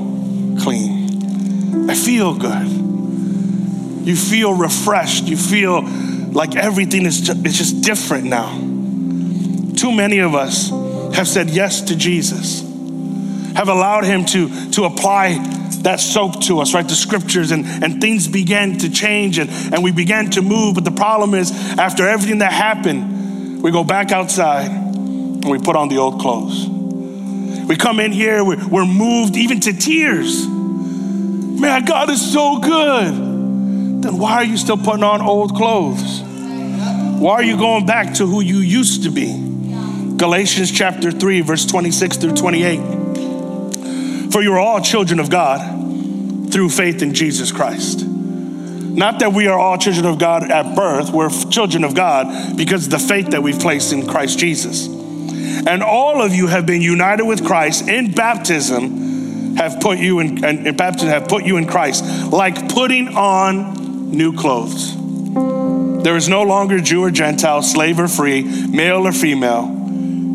clean. 0.60 1.90
I 1.90 1.96
feel 1.96 2.34
good. 2.34 2.68
You 4.08 4.16
feel 4.16 4.54
refreshed. 4.54 5.26
You 5.26 5.38
feel 5.38 5.82
like 6.32 6.56
everything 6.56 7.06
is 7.06 7.22
just, 7.22 7.46
it's 7.46 7.58
just 7.58 7.82
different 7.82 8.26
now. 8.26 8.52
Too 9.76 9.92
many 9.92 10.20
of 10.20 10.36
us 10.36 10.70
have 11.16 11.28
said 11.28 11.50
yes 11.50 11.82
to 11.82 11.96
Jesus, 11.96 12.62
have 13.56 13.70
allowed 13.70 14.04
Him 14.06 14.26
to, 14.26 14.72
to 14.72 14.84
apply 14.84 15.38
that 15.84 16.00
soap 16.00 16.42
to 16.42 16.60
us, 16.60 16.74
right? 16.74 16.88
The 16.88 16.96
scriptures, 16.96 17.52
and, 17.52 17.66
and 17.66 18.02
things 18.02 18.28
began 18.28 18.78
to 18.80 18.90
change 18.90 19.38
and, 19.38 19.50
and 19.74 19.84
we 19.84 19.92
began 19.92 20.30
to 20.32 20.42
move. 20.42 20.76
But 20.76 20.84
the 20.84 20.92
problem 20.92 21.34
is, 21.34 21.52
after 21.78 22.08
everything 22.08 22.40
that 22.40 22.52
happened, 22.52 23.62
we 23.62 23.72
go 23.72 23.84
back 23.84 24.12
outside 24.12 24.70
and 24.70 25.50
we 25.50 25.60
put 25.60 25.76
on 25.76 25.90
the 25.90 25.98
old 25.98 26.20
clothes. 26.20 26.75
We 27.68 27.76
come 27.76 28.00
in 28.00 28.12
here, 28.12 28.44
we're, 28.44 28.68
we're 28.68 28.86
moved 28.86 29.36
even 29.36 29.60
to 29.62 29.74
tears. 29.74 30.48
Man, 30.48 31.86
God 31.86 32.10
is 32.10 32.34
so 32.34 32.60
good. 32.60 33.14
Then 34.04 34.18
why 34.18 34.34
are 34.34 34.44
you 34.44 34.58
still 34.58 34.78
putting 34.78 35.04
on 35.04 35.22
old 35.22 35.56
clothes? 35.56 36.22
Why 37.20 37.34
are 37.34 37.44
you 37.44 37.58
going 37.58 37.86
back 37.86 38.16
to 38.16 38.26
who 38.26 38.42
you 38.42 38.58
used 38.58 39.04
to 39.04 39.10
be? 39.10 40.16
Galatians 40.18 40.72
chapter 40.72 41.12
3, 41.12 41.42
verse 41.42 41.66
26 41.66 42.18
through 42.18 42.36
28. 42.36 44.32
For 44.32 44.42
you 44.42 44.54
are 44.54 44.60
all 44.60 44.82
children 44.82 45.20
of 45.20 45.30
God 45.30 46.52
through 46.52 46.70
faith 46.70 47.02
in 47.02 47.14
Jesus 47.14 47.52
Christ. 47.52 48.06
Not 48.06 49.20
that 49.20 49.34
we 49.34 49.48
are 49.48 49.60
all 49.60 49.78
children 49.78 50.06
of 50.06 50.20
God 50.20 50.50
at 50.50 50.76
birth, 50.76 51.10
we're 51.10 51.30
children 51.30 51.84
of 51.84 51.96
God 51.96 52.56
because 52.56 52.86
of 52.86 52.92
the 52.92 53.00
faith 53.00 53.32
that 53.32 53.44
we've 53.44 53.60
placed 53.60 53.92
in 53.92 54.08
Christ 54.08 54.40
Jesus. 54.40 54.88
And 55.68 55.82
all 55.82 56.22
of 56.22 56.34
you 56.34 56.48
have 56.48 56.66
been 56.66 56.82
united 56.82 57.26
with 57.26 57.46
Christ 57.46 57.88
in 57.88 58.12
baptism, 58.12 59.56
have 59.56 59.80
put 59.80 59.98
you 59.98 60.20
in, 60.20 60.44
in 60.44 60.76
baptism 60.78 61.10
have 61.10 61.28
put 61.28 61.44
you 61.44 61.58
in 61.58 61.66
Christ, 61.66 62.32
like 62.32 62.70
putting 62.70 63.10
on 63.10 64.12
new 64.12 64.34
clothes. 64.34 64.94
There 66.04 66.16
is 66.16 66.30
no 66.30 66.44
longer 66.44 66.80
Jew 66.80 67.04
or 67.04 67.10
Gentile, 67.10 67.64
slave 67.64 68.00
or 68.00 68.08
free, 68.08 68.44
male 68.68 69.08
or 69.08 69.12
female. 69.12 69.72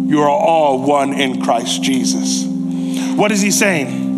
You 0.06 0.20
are 0.22 0.28
all 0.28 0.82
one 0.82 1.12
in 1.12 1.40
Christ 1.40 1.80
Jesus. 1.80 2.44
What 3.16 3.30
is 3.30 3.40
he 3.40 3.52
saying? 3.52 4.08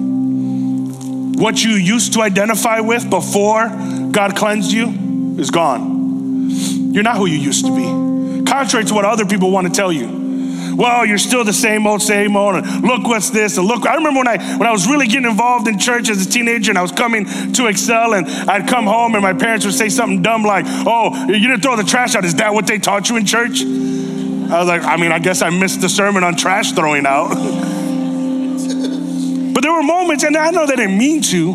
What 1.35 1.63
you 1.63 1.73
used 1.73 2.15
to 2.15 2.23
identify 2.23 2.81
with 2.81 3.11
before 3.11 3.69
God 4.13 4.35
cleansed 4.35 4.73
you 4.73 5.37
is 5.39 5.51
gone. 5.51 6.49
You're 6.95 7.03
not 7.03 7.19
who 7.19 7.27
you 7.27 7.37
used 7.37 7.67
to 7.67 7.77
be. 7.77 8.45
Contrary 8.51 8.87
to 8.87 8.95
what 8.95 9.05
other 9.05 9.27
people 9.27 9.51
want 9.51 9.67
to 9.67 9.73
tell 9.73 9.93
you 9.93 10.22
well, 10.75 11.05
you're 11.07 11.19
still 11.19 11.45
the 11.45 11.53
same 11.53 11.87
old, 11.87 12.03
same 12.03 12.37
old, 12.37 12.57
and 12.57 12.83
look 12.83 13.05
what's 13.05 13.31
this, 13.31 13.59
and 13.59 13.67
look. 13.67 13.87
I 13.87 13.95
remember 13.97 14.19
when 14.19 14.29
I 14.29 14.39
when 14.57 14.69
I 14.69 14.73
was 14.73 14.87
really 14.89 15.07
getting 15.07 15.31
involved 15.31 15.69
in 15.69 15.79
church 15.79 16.09
as 16.09 16.27
a 16.27 16.31
teenager, 16.31 16.71
and 16.71 16.79
I 16.79 16.83
was 16.83 16.93
coming 16.93 17.27
to 17.53 17.67
Excel, 17.67 18.15
and 18.15 18.27
I'd 18.27 18.69
come 18.69 18.87
home, 18.87 19.15
and 19.15 19.23
my 19.23 19.33
parents 19.33 19.65
would 19.65 19.75
say 19.75 19.89
something 19.89 20.23
dumb 20.23 20.43
like, 20.45 20.65
"Oh, 20.69 21.27
you 21.27 21.49
didn't 21.49 21.61
throw 21.61 21.77
the 21.77 21.85
trash 21.85 22.15
out. 22.15 22.25
Is 22.25 22.37
that 22.37 22.55
what 22.55 22.67
they 22.67 22.79
taught 22.79 23.09
you 23.11 23.17
in 23.17 23.27
church?" 23.27 23.63
I 23.63 24.59
was 24.59 24.69
like, 24.69 24.85
I 24.85 24.97
mean, 24.99 25.13
I 25.13 25.19
guess 25.19 25.41
I 25.41 25.49
missed 25.49 25.81
the 25.81 25.89
sermon 25.89 26.25
on 26.25 26.37
trash 26.37 26.73
throwing 26.73 27.07
out. 27.07 27.29
but 29.55 29.63
there 29.63 29.73
were 29.73 29.83
moments, 29.83 30.25
and 30.25 30.37
I 30.37 30.51
know 30.51 30.67
they 30.67 30.77
didn't 30.77 30.99
mean 30.99 31.23
to, 31.23 31.55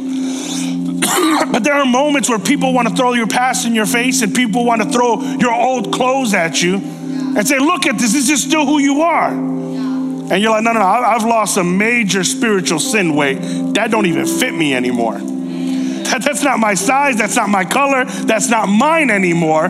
but 1.51 1.63
there 1.63 1.75
are 1.75 1.85
moments 1.85 2.27
where 2.27 2.39
people 2.39 2.73
want 2.73 2.87
to 2.87 2.95
throw 2.95 3.13
your 3.13 3.27
past 3.27 3.67
in 3.67 3.75
your 3.75 3.85
face 3.85 4.23
and 4.23 4.33
people 4.33 4.65
want 4.65 4.81
to 4.81 4.89
throw 4.89 5.21
your 5.37 5.53
old 5.53 5.93
clothes 5.93 6.33
at 6.33 6.61
you 6.61 6.96
and 7.37 7.47
say, 7.47 7.59
Look 7.59 7.85
at 7.85 7.97
this, 7.99 8.13
this 8.13 8.29
is 8.29 8.43
still 8.43 8.65
who 8.65 8.79
you 8.79 9.01
are. 9.01 9.29
And 9.29 10.41
you're 10.41 10.51
like, 10.51 10.63
No, 10.63 10.73
no, 10.73 10.79
no, 10.79 10.85
I've 10.85 11.23
lost 11.23 11.55
a 11.57 11.63
major 11.63 12.23
spiritual 12.23 12.79
sin 12.79 13.15
weight. 13.15 13.37
That 13.75 13.91
don't 13.91 14.07
even 14.07 14.25
fit 14.25 14.53
me 14.53 14.73
anymore. 14.73 15.19
That, 15.19 16.23
that's 16.23 16.43
not 16.43 16.57
my 16.59 16.73
size, 16.73 17.15
that's 17.17 17.35
not 17.35 17.49
my 17.49 17.63
color, 17.63 18.05
that's 18.05 18.49
not 18.49 18.67
mine 18.67 19.11
anymore. 19.11 19.67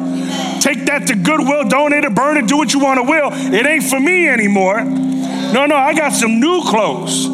Take 0.61 0.85
that 0.85 1.07
to 1.07 1.15
Goodwill, 1.15 1.67
donate 1.67 2.05
it, 2.05 2.15
burn 2.15 2.37
it, 2.37 2.47
do 2.47 2.57
what 2.57 2.73
you 2.73 2.79
want 2.79 2.99
to 2.99 3.03
will. 3.03 3.31
It 3.33 3.65
ain't 3.65 3.83
for 3.83 3.99
me 3.99 4.29
anymore. 4.29 4.81
No, 4.83 5.65
no, 5.65 5.75
I 5.75 5.93
got 5.93 6.13
some 6.13 6.39
new 6.39 6.61
clothes 6.63 7.27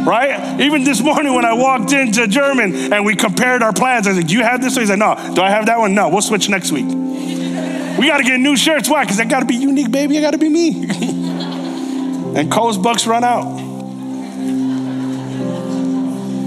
right? 0.00 0.58
Even 0.58 0.82
this 0.82 1.02
morning 1.02 1.34
when 1.34 1.44
I 1.44 1.52
walked 1.52 1.92
into 1.92 2.26
German 2.26 2.90
and 2.90 3.04
we 3.04 3.14
compared 3.14 3.62
our 3.62 3.74
plans, 3.74 4.06
I 4.06 4.14
said, 4.14 4.28
Do 4.28 4.34
you 4.34 4.42
have 4.42 4.62
this? 4.62 4.74
He's 4.74 4.88
like, 4.88 4.98
No. 4.98 5.14
Do 5.34 5.42
I 5.42 5.50
have 5.50 5.66
that 5.66 5.78
one? 5.78 5.94
No. 5.94 6.08
We'll 6.08 6.22
switch 6.22 6.48
next 6.48 6.72
week. 6.72 6.86
We 8.00 8.06
got 8.06 8.16
to 8.16 8.24
get 8.24 8.40
new 8.40 8.56
shirts. 8.56 8.88
Why? 8.88 9.04
Because 9.04 9.20
I 9.20 9.26
got 9.26 9.40
to 9.40 9.44
be 9.46 9.56
unique, 9.56 9.90
baby. 9.90 10.16
I 10.16 10.22
got 10.22 10.30
to 10.30 10.38
be 10.38 10.48
me. 10.48 10.88
and 12.34 12.50
Kohl's 12.50 12.78
bucks 12.78 13.06
run 13.06 13.22
out. 13.22 13.58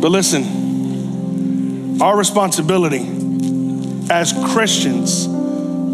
But 0.01 0.09
listen, 0.09 2.01
our 2.01 2.17
responsibility 2.17 3.07
as 4.09 4.33
Christians 4.51 5.27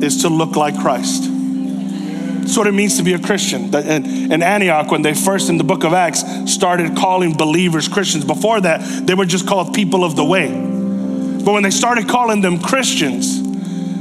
is 0.02 0.22
to 0.22 0.30
look 0.30 0.56
like 0.56 0.80
Christ. 0.80 1.24
That's 1.26 2.58
what 2.58 2.68
it 2.68 2.72
means 2.72 2.96
to 2.96 3.04
be 3.04 3.12
a 3.12 3.20
Christian. 3.20 3.76
In 3.76 4.42
Antioch, 4.42 4.90
when 4.90 5.02
they 5.02 5.14
first 5.14 5.50
in 5.50 5.58
the 5.58 5.66
book 5.66 5.84
of 5.84 5.92
Acts 5.92 6.24
started 6.50 6.96
calling 6.96 7.34
believers 7.34 7.90
Christians, 7.90 8.24
before 8.24 8.62
that, 8.62 9.06
they 9.06 9.14
were 9.14 9.26
just 9.26 9.46
called 9.46 9.74
people 9.74 10.06
of 10.06 10.16
the 10.16 10.24
way. 10.24 10.48
But 10.48 11.52
when 11.52 11.64
they 11.64 11.70
started 11.70 12.08
calling 12.08 12.40
them 12.40 12.62
Christians, 12.62 13.42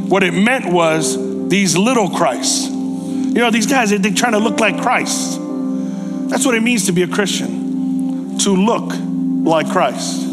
what 0.09 0.23
it 0.23 0.33
meant 0.33 0.73
was 0.73 1.28
these 1.48 1.76
little 1.76 2.11
Christs. 2.11 2.68
You 2.68 3.34
know, 3.34 3.50
these 3.50 3.66
guys, 3.66 3.90
they're 3.90 4.12
trying 4.12 4.32
to 4.32 4.38
look 4.38 4.61
like 4.61 4.80
Christ. 4.80 5.38
That's 6.28 6.44
what 6.44 6.54
it 6.54 6.62
means 6.62 6.87
to 6.87 6.92
be 6.92 7.02
a 7.02 7.08
Christian, 7.08 8.38
to 8.38 8.50
look 8.50 8.92
like 9.44 9.68
Christ. 9.70 10.24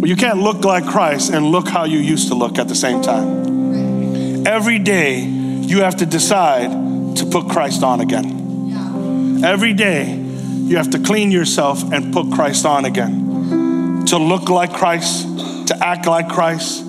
But 0.00 0.08
you 0.08 0.16
can't 0.16 0.40
look 0.40 0.64
like 0.64 0.86
Christ 0.86 1.32
and 1.32 1.46
look 1.46 1.68
how 1.68 1.84
you 1.84 1.98
used 1.98 2.28
to 2.28 2.34
look 2.34 2.58
at 2.58 2.68
the 2.68 2.74
same 2.74 3.02
time. 3.02 4.46
Every 4.46 4.78
day, 4.78 5.20
you 5.20 5.82
have 5.82 5.96
to 5.96 6.06
decide 6.06 7.16
to 7.16 7.26
put 7.26 7.48
Christ 7.48 7.82
on 7.82 8.00
again. 8.00 9.44
Every 9.44 9.72
day, 9.72 10.14
you 10.14 10.76
have 10.76 10.90
to 10.90 10.98
clean 10.98 11.30
yourself 11.30 11.82
and 11.92 12.12
put 12.12 12.32
Christ 12.32 12.64
on 12.64 12.84
again. 12.84 14.04
To 14.06 14.18
look 14.18 14.48
like 14.48 14.72
Christ, 14.72 15.22
to 15.68 15.76
act 15.80 16.06
like 16.06 16.28
Christ, 16.28 16.80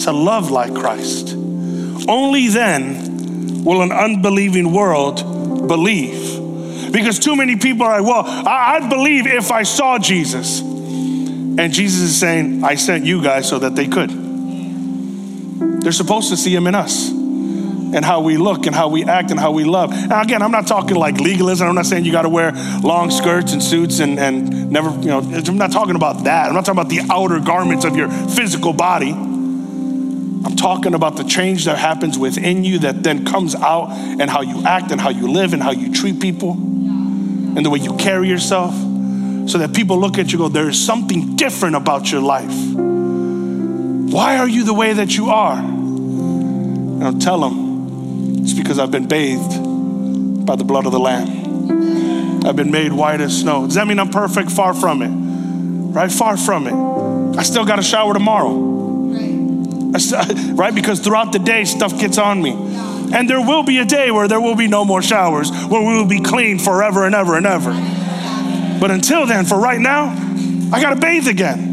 to 0.00 0.12
love 0.12 0.50
like 0.50 0.74
Christ. 0.74 1.29
Only 2.10 2.48
then 2.48 3.62
will 3.62 3.82
an 3.82 3.92
unbelieving 3.92 4.72
world 4.72 5.68
believe. 5.68 6.92
Because 6.92 7.20
too 7.20 7.36
many 7.36 7.54
people 7.54 7.86
are 7.86 8.00
like, 8.00 8.10
well, 8.10 8.24
I'd 8.26 8.90
believe 8.90 9.28
if 9.28 9.52
I 9.52 9.62
saw 9.62 9.96
Jesus. 9.96 10.60
And 10.60 11.72
Jesus 11.72 12.00
is 12.00 12.18
saying, 12.18 12.64
I 12.64 12.74
sent 12.74 13.04
you 13.04 13.22
guys 13.22 13.48
so 13.48 13.60
that 13.60 13.76
they 13.76 13.86
could. 13.86 14.10
They're 15.82 15.92
supposed 15.92 16.30
to 16.30 16.36
see 16.36 16.52
him 16.52 16.66
in 16.66 16.74
us 16.74 17.10
and 17.10 18.04
how 18.04 18.22
we 18.22 18.36
look 18.36 18.66
and 18.66 18.74
how 18.74 18.88
we 18.88 19.04
act 19.04 19.30
and 19.30 19.38
how 19.38 19.52
we 19.52 19.62
love. 19.62 19.90
Now, 20.08 20.22
again, 20.22 20.42
I'm 20.42 20.50
not 20.50 20.66
talking 20.66 20.96
like 20.96 21.20
legalism. 21.20 21.68
I'm 21.68 21.76
not 21.76 21.86
saying 21.86 22.04
you 22.04 22.12
got 22.12 22.22
to 22.22 22.28
wear 22.28 22.50
long 22.82 23.12
skirts 23.12 23.52
and 23.52 23.62
suits 23.62 24.00
and, 24.00 24.18
and 24.18 24.72
never, 24.72 24.90
you 24.98 25.06
know, 25.06 25.20
I'm 25.20 25.58
not 25.58 25.70
talking 25.70 25.94
about 25.94 26.24
that. 26.24 26.48
I'm 26.48 26.54
not 26.54 26.64
talking 26.64 26.80
about 26.80 26.90
the 26.90 27.02
outer 27.08 27.38
garments 27.38 27.84
of 27.84 27.94
your 27.94 28.10
physical 28.10 28.72
body. 28.72 29.14
Talking 30.60 30.92
about 30.92 31.16
the 31.16 31.24
change 31.24 31.64
that 31.64 31.78
happens 31.78 32.18
within 32.18 32.64
you 32.64 32.80
that 32.80 33.02
then 33.02 33.24
comes 33.24 33.54
out 33.54 33.92
and 33.92 34.28
how 34.28 34.42
you 34.42 34.62
act 34.66 34.92
and 34.92 35.00
how 35.00 35.08
you 35.08 35.32
live 35.32 35.54
and 35.54 35.62
how 35.62 35.70
you 35.70 35.90
treat 35.90 36.20
people 36.20 36.52
and 36.52 37.64
the 37.64 37.70
way 37.70 37.78
you 37.78 37.96
carry 37.96 38.28
yourself 38.28 38.74
so 39.48 39.56
that 39.56 39.74
people 39.74 39.98
look 39.98 40.18
at 40.18 40.32
you 40.32 40.36
go, 40.36 40.50
there 40.50 40.68
is 40.68 40.78
something 40.78 41.34
different 41.34 41.76
about 41.76 42.12
your 42.12 42.20
life. 42.20 42.52
Why 44.12 44.36
are 44.36 44.46
you 44.46 44.64
the 44.64 44.74
way 44.74 44.92
that 44.92 45.16
you 45.16 45.30
are? 45.30 45.58
And 45.58 47.04
I'll 47.04 47.18
tell 47.18 47.40
them 47.40 48.42
it's 48.42 48.52
because 48.52 48.78
I've 48.78 48.90
been 48.90 49.08
bathed 49.08 50.44
by 50.44 50.56
the 50.56 50.64
blood 50.64 50.84
of 50.84 50.92
the 50.92 51.00
Lamb. 51.00 52.44
I've 52.44 52.56
been 52.56 52.70
made 52.70 52.92
white 52.92 53.22
as 53.22 53.40
snow. 53.40 53.64
Does 53.64 53.76
that 53.76 53.86
mean 53.86 53.98
I'm 53.98 54.10
perfect? 54.10 54.50
Far 54.50 54.74
from 54.74 55.00
it. 55.00 55.08
Right? 55.08 56.12
Far 56.12 56.36
from 56.36 56.66
it. 56.66 57.38
I 57.38 57.44
still 57.44 57.64
got 57.64 57.78
a 57.78 57.82
shower 57.82 58.12
tomorrow 58.12 58.79
right? 60.54 60.74
Because 60.74 61.00
throughout 61.00 61.32
the 61.32 61.38
day, 61.38 61.64
stuff 61.64 61.98
gets 61.98 62.18
on 62.18 62.40
me. 62.42 62.52
And 63.12 63.28
there 63.28 63.40
will 63.40 63.64
be 63.64 63.78
a 63.78 63.84
day 63.84 64.10
where 64.10 64.28
there 64.28 64.40
will 64.40 64.54
be 64.54 64.68
no 64.68 64.84
more 64.84 65.02
showers, 65.02 65.50
where 65.66 65.80
we 65.80 65.94
will 65.94 66.06
be 66.06 66.20
clean 66.20 66.58
forever 66.58 67.04
and 67.06 67.14
ever 67.14 67.36
and 67.36 67.46
ever. 67.46 67.72
But 68.80 68.90
until 68.90 69.26
then, 69.26 69.44
for 69.44 69.58
right 69.58 69.80
now, 69.80 70.10
I 70.72 70.80
got 70.80 70.94
to 70.94 71.00
bathe 71.00 71.26
again. 71.26 71.70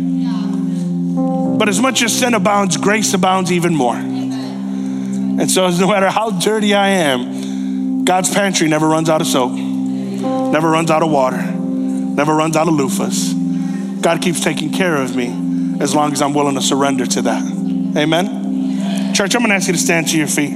But 1.58 1.70
as 1.70 1.80
much 1.80 2.02
as 2.02 2.18
sin 2.18 2.34
abounds, 2.34 2.78
grace 2.78 3.14
abounds 3.14 3.52
even 3.52 3.76
more. 3.76 3.96
And 3.96 5.50
so, 5.50 5.70
no 5.80 5.88
matter 5.88 6.10
how 6.10 6.32
dirty 6.32 6.74
I 6.74 6.90
am, 6.90 8.04
God's 8.04 8.34
pantry 8.34 8.68
never 8.68 8.88
runs 8.88 9.10
out 9.10 9.22
of 9.22 9.28
soap, 9.28 9.52
never 9.52 10.70
runs 10.70 10.90
out 10.90 11.04
of 11.04 11.12
water, 11.12 11.42
never 11.42 12.34
runs 12.36 12.58
out 12.58 12.68
of 12.68 12.74
loofahs. 12.74 14.02
God 14.02 14.22
keeps 14.22 14.40
taking 14.40 14.72
care 14.72 14.96
of 14.96 15.16
me 15.16 15.78
as 15.80 15.94
long 15.94 16.14
as 16.14 16.22
I'm 16.22 16.34
willing 16.34 16.56
to 16.56 16.62
surrender 16.62 17.06
to 17.06 17.22
that. 17.24 17.57
Amen? 17.96 19.14
Church, 19.14 19.36
I'm 19.36 19.42
going 19.42 19.50
to 19.50 19.56
ask 19.56 19.68
you 19.68 19.74
to 19.74 19.80
stand 19.80 20.08
to 20.10 20.18
your 20.18 20.28
feet. 20.28 20.54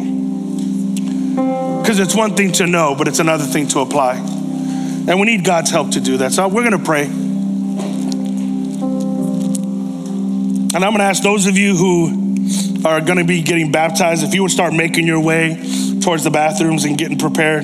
Because 1.82 2.00
it's 2.00 2.16
one 2.16 2.36
thing 2.36 2.52
to 2.54 2.68
know, 2.68 2.96
but 2.96 3.08
it's 3.08 3.20
another 3.20 3.46
thing 3.46 3.68
to 3.70 3.80
apply. 3.80 4.16
And 4.16 5.20
we 5.20 5.26
need 5.26 5.44
God's 5.44 5.72
help 5.72 5.92
to 5.92 6.00
do 6.00 6.18
that. 6.18 6.32
So 6.32 6.48
we're 6.48 6.70
going 6.70 6.78
to 6.78 6.86
pray. 6.86 7.06
And 10.74 10.86
I'm 10.86 10.92
going 10.92 11.00
to 11.00 11.06
ask 11.06 11.24
those 11.24 11.48
of 11.48 11.58
you 11.58 11.76
who 11.76 12.86
are 12.86 13.02
going 13.02 13.18
to 13.18 13.24
be 13.24 13.42
getting 13.42 13.72
baptized, 13.72 14.24
if 14.24 14.34
you 14.34 14.44
would 14.44 14.52
start 14.52 14.74
making 14.74 15.08
your 15.08 15.20
way 15.20 15.56
towards 16.02 16.24
the 16.24 16.30
bathrooms 16.32 16.86
and 16.86 16.98
getting 16.98 17.18
prepared. 17.18 17.64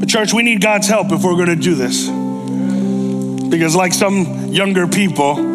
But, 0.00 0.08
church, 0.08 0.32
we 0.32 0.42
need 0.42 0.60
God's 0.60 0.88
help 0.88 1.12
if 1.12 1.22
we're 1.22 1.36
going 1.36 1.48
to 1.48 1.56
do 1.56 1.74
this. 1.74 2.08
Because, 3.48 3.76
like 3.76 3.92
some 3.92 4.52
younger 4.52 4.86
people, 4.86 5.51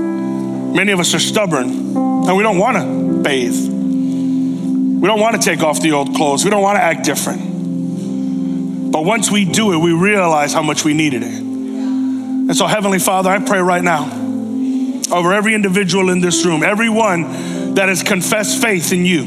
Many 0.77 0.91
of 0.91 0.99
us 0.99 1.11
are 1.15 1.19
stubborn 1.19 1.69
and 1.69 2.37
we 2.37 2.43
don't 2.43 2.59
want 2.59 2.77
to 2.77 3.23
bathe. 3.23 3.67
We 3.67 5.07
don't 5.07 5.19
want 5.19 5.35
to 5.35 5.41
take 5.41 5.63
off 5.63 5.81
the 5.81 5.93
old 5.93 6.13
clothes. 6.13 6.45
We 6.45 6.51
don't 6.51 6.61
want 6.61 6.77
to 6.77 6.83
act 6.83 7.03
different. 7.03 8.91
But 8.91 9.03
once 9.03 9.31
we 9.31 9.43
do 9.43 9.73
it, 9.73 9.77
we 9.77 9.91
realize 9.91 10.53
how 10.53 10.61
much 10.61 10.85
we 10.85 10.93
needed 10.93 11.23
it. 11.23 11.33
And 11.33 12.55
so, 12.55 12.67
Heavenly 12.67 12.99
Father, 12.99 13.31
I 13.31 13.39
pray 13.39 13.59
right 13.59 13.83
now 13.83 14.03
over 15.11 15.33
every 15.33 15.55
individual 15.55 16.11
in 16.11 16.21
this 16.21 16.45
room, 16.45 16.61
everyone 16.61 17.73
that 17.73 17.89
has 17.89 18.03
confessed 18.03 18.61
faith 18.61 18.93
in 18.93 19.03
you, 19.03 19.23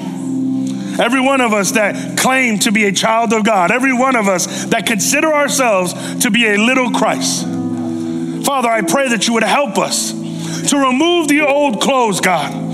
every 1.01 1.21
one 1.21 1.41
of 1.41 1.53
us 1.53 1.73
that 1.73 2.17
claim 2.17 2.61
to 2.61 2.71
be 2.71 2.85
a 2.85 2.93
child 2.93 3.33
of 3.33 3.43
God, 3.45 3.73
every 3.73 3.93
one 3.93 4.15
of 4.15 4.29
us 4.29 4.67
that 4.67 4.87
consider 4.87 5.35
ourselves 5.35 6.21
to 6.23 6.31
be 6.31 6.47
a 6.47 6.59
little 6.59 6.93
Christ. 6.93 7.43
Father, 7.43 8.69
I 8.69 8.83
pray 8.83 9.09
that 9.09 9.27
you 9.27 9.35
would 9.35 9.43
help 9.43 9.79
us 9.79 10.20
to 10.69 10.79
remove 10.79 11.29
the 11.29 11.43
old 11.43 11.81
clothes, 11.81 12.21
God. 12.21 12.71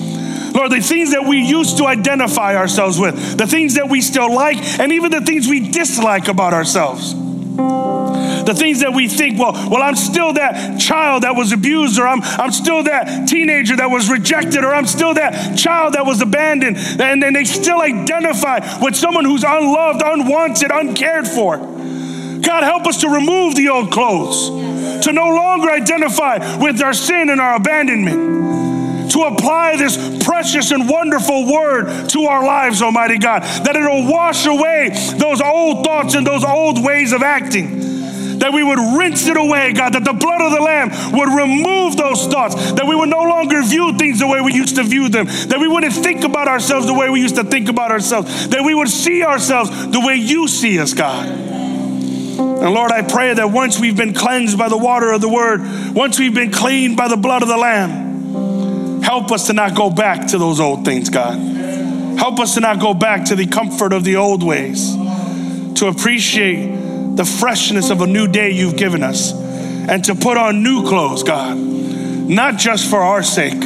Lord, 0.55 0.72
the 0.72 0.81
things 0.81 1.12
that 1.12 1.27
we 1.27 1.42
used 1.42 1.79
to 1.79 1.87
identify 1.87 2.57
ourselves 2.57 2.99
with, 2.99 3.37
the 3.37 3.46
things 3.46 3.75
that 3.75 3.90
we 3.90 4.01
still 4.01 4.33
like, 4.35 4.57
and 4.81 4.90
even 4.92 5.11
the 5.11 5.20
things 5.20 5.46
we 5.46 5.70
dislike 5.70 6.29
about 6.29 6.55
ourselves. 6.55 7.14
The 7.14 8.55
things 8.55 8.81
that 8.81 8.94
we 8.94 9.09
think, 9.09 9.38
well, 9.38 9.53
well, 9.53 9.83
I'm 9.83 9.96
still 9.96 10.33
that 10.35 10.81
child 10.81 11.25
that 11.25 11.35
was 11.35 11.53
abused, 11.53 11.99
or 11.99 12.07
I'm, 12.07 12.22
I'm 12.22 12.53
still 12.53 12.85
that 12.85 13.29
teenager 13.29 13.77
that 13.77 13.90
was 13.90 14.09
rejected, 14.09 14.64
or 14.64 14.72
I'm 14.72 14.87
still 14.87 15.14
that 15.14 15.59
child 15.59 15.94
that 15.94 16.07
was 16.07 16.22
abandoned. 16.22 16.77
And 16.77 17.22
then 17.22 17.33
they 17.33 17.44
still 17.44 17.81
identify 17.81 18.61
with 18.81 18.94
someone 18.94 19.25
who's 19.25 19.44
unloved, 19.44 20.01
unwanted, 20.05 20.70
uncared 20.70 21.27
for. 21.27 21.57
God, 21.59 22.62
help 22.62 22.87
us 22.87 23.01
to 23.01 23.09
remove 23.09 23.57
the 23.57 23.68
old 23.68 23.90
clothes, 23.90 24.49
to 25.07 25.12
no 25.12 25.29
longer 25.29 25.71
identify 25.71 26.59
with 26.59 26.83
our 26.83 26.92
sin 26.92 27.31
and 27.31 27.40
our 27.40 27.55
abandonment, 27.55 29.12
to 29.12 29.21
apply 29.21 29.77
this 29.77 29.97
precious 30.25 30.73
and 30.73 30.88
wonderful 30.88 31.47
word 31.47 32.09
to 32.09 32.25
our 32.25 32.45
lives, 32.45 32.83
Almighty 32.83 33.16
God, 33.16 33.42
that 33.42 33.77
it'll 33.77 34.11
wash 34.11 34.47
away 34.47 34.90
those 35.16 35.40
old 35.40 35.85
thoughts 35.85 36.16
and 36.16 36.27
those 36.27 36.42
old 36.42 36.85
ways 36.85 37.12
of 37.12 37.23
acting 37.23 37.87
that 38.40 38.53
we 38.53 38.62
would 38.62 38.79
rinse 38.99 39.27
it 39.29 39.37
away, 39.37 39.73
God, 39.73 39.95
that 39.95 40.05
the 40.05 40.12
blood 40.12 40.42
of 40.42 40.53
the 40.53 40.61
Lamb 40.61 40.90
would 41.12 41.29
remove 41.29 41.97
those 41.97 42.27
thoughts, 42.27 42.55
that 42.73 42.87
we 42.87 42.95
would 42.95 43.09
no 43.09 43.23
longer 43.23 43.62
view 43.62 43.97
things 43.97 44.19
the 44.19 44.27
way 44.27 44.40
we 44.40 44.53
used 44.53 44.77
to 44.77 44.83
view 44.83 45.09
them, 45.09 45.27
that 45.27 45.59
we 45.59 45.69
wouldn't 45.69 45.95
think 45.95 46.23
about 46.23 46.47
ourselves 46.47 46.87
the 46.87 46.95
way 46.95 47.09
we 47.09 47.21
used 47.21 47.37
to 47.37 47.45
think 47.45 47.69
about 47.69 47.90
ourselves, 47.90 48.49
that 48.49 48.62
we 48.62 48.75
would 48.75 48.88
see 48.88 49.23
ourselves 49.23 49.71
the 49.88 50.01
way 50.01 50.16
you 50.16 50.49
see 50.49 50.79
us, 50.79 50.92
God. 50.92 51.56
And 52.38 52.75
Lord, 52.75 52.92
I 52.92 53.03
pray 53.03 53.35
that 53.35 53.51
once 53.51 53.79
we've 53.79 53.96
been 53.96 54.14
cleansed 54.14 54.59
by 54.59 54.68
the 54.68 54.77
water 54.77 55.11
of 55.12 55.20
the 55.20 55.29
word, 55.29 55.61
once 55.94 56.18
we've 56.18 56.35
been 56.35 56.51
cleaned 56.51 56.96
by 56.96 57.09
the 57.09 57.16
blood 57.16 57.42
of 57.42 57.49
the 57.49 57.57
Lamb, 57.57 59.03
help 59.03 59.31
us 59.33 59.46
to 59.46 59.53
not 59.53 59.75
go 59.75 59.90
back 59.90 60.29
to 60.29 60.38
those 60.38 60.61
old 60.61 60.85
things, 60.85 61.11
God. 61.11 61.38
Help 62.18 62.40
us 62.40 62.55
to 62.55 62.61
not 62.61 62.81
go 62.81 62.94
back 62.94 63.27
to 63.27 63.37
the 63.37 63.46
comfort 63.46 63.92
of 63.92 64.05
the 64.05 64.16
old 64.16 64.42
ways, 64.42 64.94
to 65.77 65.87
appreciate 65.88 67.16
the 67.16 67.25
freshness 67.25 67.90
of 67.90 68.01
a 68.01 68.07
new 68.07 68.27
day 68.27 68.51
you've 68.51 68.77
given 68.77 69.03
us, 69.03 69.33
and 69.33 70.05
to 70.05 70.14
put 70.14 70.37
on 70.37 70.62
new 70.62 70.87
clothes, 70.87 71.22
God, 71.22 71.57
not 71.57 72.57
just 72.59 72.90
for 72.90 73.01
our 73.01 73.22
sake, 73.22 73.61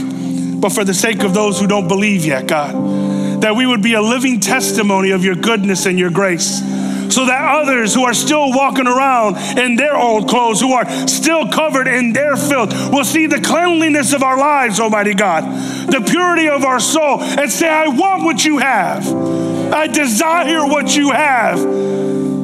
but 0.61 0.70
for 0.70 0.85
the 0.85 0.94
sake 0.94 1.22
of 1.22 1.33
those 1.33 1.59
who 1.59 1.66
don't 1.66 1.88
believe 1.88 2.24
yet, 2.24 2.46
God. 2.46 3.42
That 3.42 3.56
we 3.56 3.66
would 3.66 3.83
be 3.83 3.94
a 3.94 4.02
living 4.02 4.40
testimony 4.40 5.12
of 5.12 5.24
your 5.24 5.35
goodness 5.35 5.87
and 5.87 5.98
your 5.98 6.11
grace 6.11 6.61
so 7.12 7.27
that 7.27 7.62
others 7.62 7.94
who 7.94 8.05
are 8.05 8.14
still 8.14 8.53
walking 8.53 8.87
around 8.87 9.37
in 9.59 9.77
their 9.77 9.96
old 9.96 10.29
clothes, 10.29 10.61
who 10.61 10.73
are 10.73 10.88
still 11.09 11.49
covered 11.49 11.88
in 11.88 12.12
their 12.12 12.37
filth, 12.37 12.73
will 12.92 13.05
see 13.05 13.27
the 13.27 13.40
cleanliness 13.40 14.12
of 14.12 14.23
our 14.23 14.38
lives, 14.38 14.81
Almighty 14.81 15.14
God, 15.14 15.44
the 15.90 16.01
purity 16.01 16.49
of 16.49 16.64
our 16.64 16.81
soul, 16.81 17.20
and 17.20 17.51
say, 17.51 17.68
I 17.68 17.88
want 17.88 18.25
what 18.25 18.44
you 18.44 18.59
have. 18.59 19.07
I 19.73 19.87
desire 19.87 20.66
what 20.66 20.96
you 20.96 21.12
have 21.12 21.61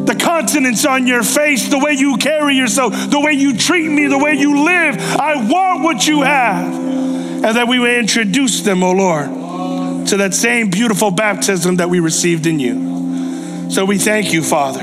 the 0.07 0.15
continence 0.15 0.87
on 0.87 1.07
your 1.07 1.25
face, 1.25 1.69
the 1.69 1.79
way 1.79 1.93
you 1.93 2.17
carry 2.17 2.55
yourself, 2.55 2.93
the 3.11 3.21
way 3.21 3.33
you 3.33 3.57
treat 3.57 3.89
me, 3.89 4.07
the 4.07 4.17
way 4.17 4.35
you 4.35 4.65
live. 4.65 4.97
I 4.99 5.49
want 5.51 5.83
what 5.83 6.07
you 6.07 6.23
have. 6.23 6.73
And 6.75 7.45
that 7.45 7.67
we 7.69 7.79
may 7.79 7.99
introduce 7.99 8.63
them, 8.63 8.83
O 8.83 8.89
oh 8.89 8.93
Lord, 8.93 10.07
to 10.09 10.17
that 10.19 10.33
same 10.33 10.71
beautiful 10.71 11.11
baptism 11.11 11.77
that 11.77 11.91
we 11.91 11.99
received 12.01 12.47
in 12.47 12.61
you. 12.61 12.96
So 13.71 13.85
we 13.85 13.99
thank 13.99 14.33
you, 14.33 14.43
Father. 14.43 14.83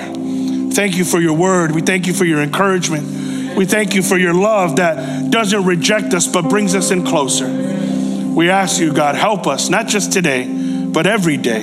Thank 0.71 0.97
you 0.97 1.05
for 1.05 1.19
your 1.19 1.33
word. 1.33 1.71
We 1.71 1.81
thank 1.81 2.07
you 2.07 2.13
for 2.13 2.25
your 2.25 2.41
encouragement. 2.41 3.55
We 3.55 3.65
thank 3.65 3.93
you 3.93 4.01
for 4.01 4.17
your 4.17 4.33
love 4.33 4.77
that 4.77 5.29
doesn't 5.29 5.65
reject 5.65 6.13
us 6.13 6.27
but 6.27 6.49
brings 6.49 6.75
us 6.75 6.91
in 6.91 7.05
closer. 7.05 7.47
We 7.47 8.49
ask 8.49 8.79
you, 8.79 8.93
God, 8.93 9.15
help 9.15 9.45
us, 9.45 9.69
not 9.69 9.87
just 9.87 10.11
today, 10.11 10.47
but 10.87 11.05
every 11.05 11.37
day, 11.37 11.61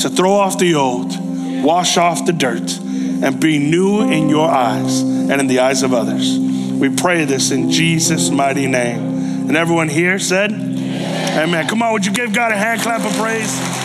to 0.00 0.08
throw 0.08 0.32
off 0.32 0.58
the 0.58 0.74
old 0.74 1.20
wash 1.62 1.96
off 1.96 2.24
the 2.26 2.32
dirt, 2.32 2.78
and 2.78 3.40
be 3.40 3.58
new 3.58 4.02
in 4.10 4.28
your 4.28 4.48
eyes 4.48 5.02
and 5.02 5.32
in 5.32 5.46
the 5.46 5.60
eyes 5.60 5.82
of 5.82 5.92
others. 5.92 6.38
We 6.38 6.94
pray 6.94 7.24
this 7.24 7.50
in 7.50 7.70
Jesus' 7.70 8.30
mighty 8.30 8.66
name. 8.66 9.48
And 9.48 9.56
everyone 9.56 9.88
here 9.88 10.18
said, 10.18 10.52
Amen. 10.52 11.38
Amen. 11.38 11.68
Come 11.68 11.82
on, 11.82 11.92
would 11.92 12.06
you 12.06 12.12
give 12.12 12.32
God 12.32 12.52
a 12.52 12.56
hand 12.56 12.80
clap 12.80 13.04
of 13.04 13.12
praise? 13.18 13.79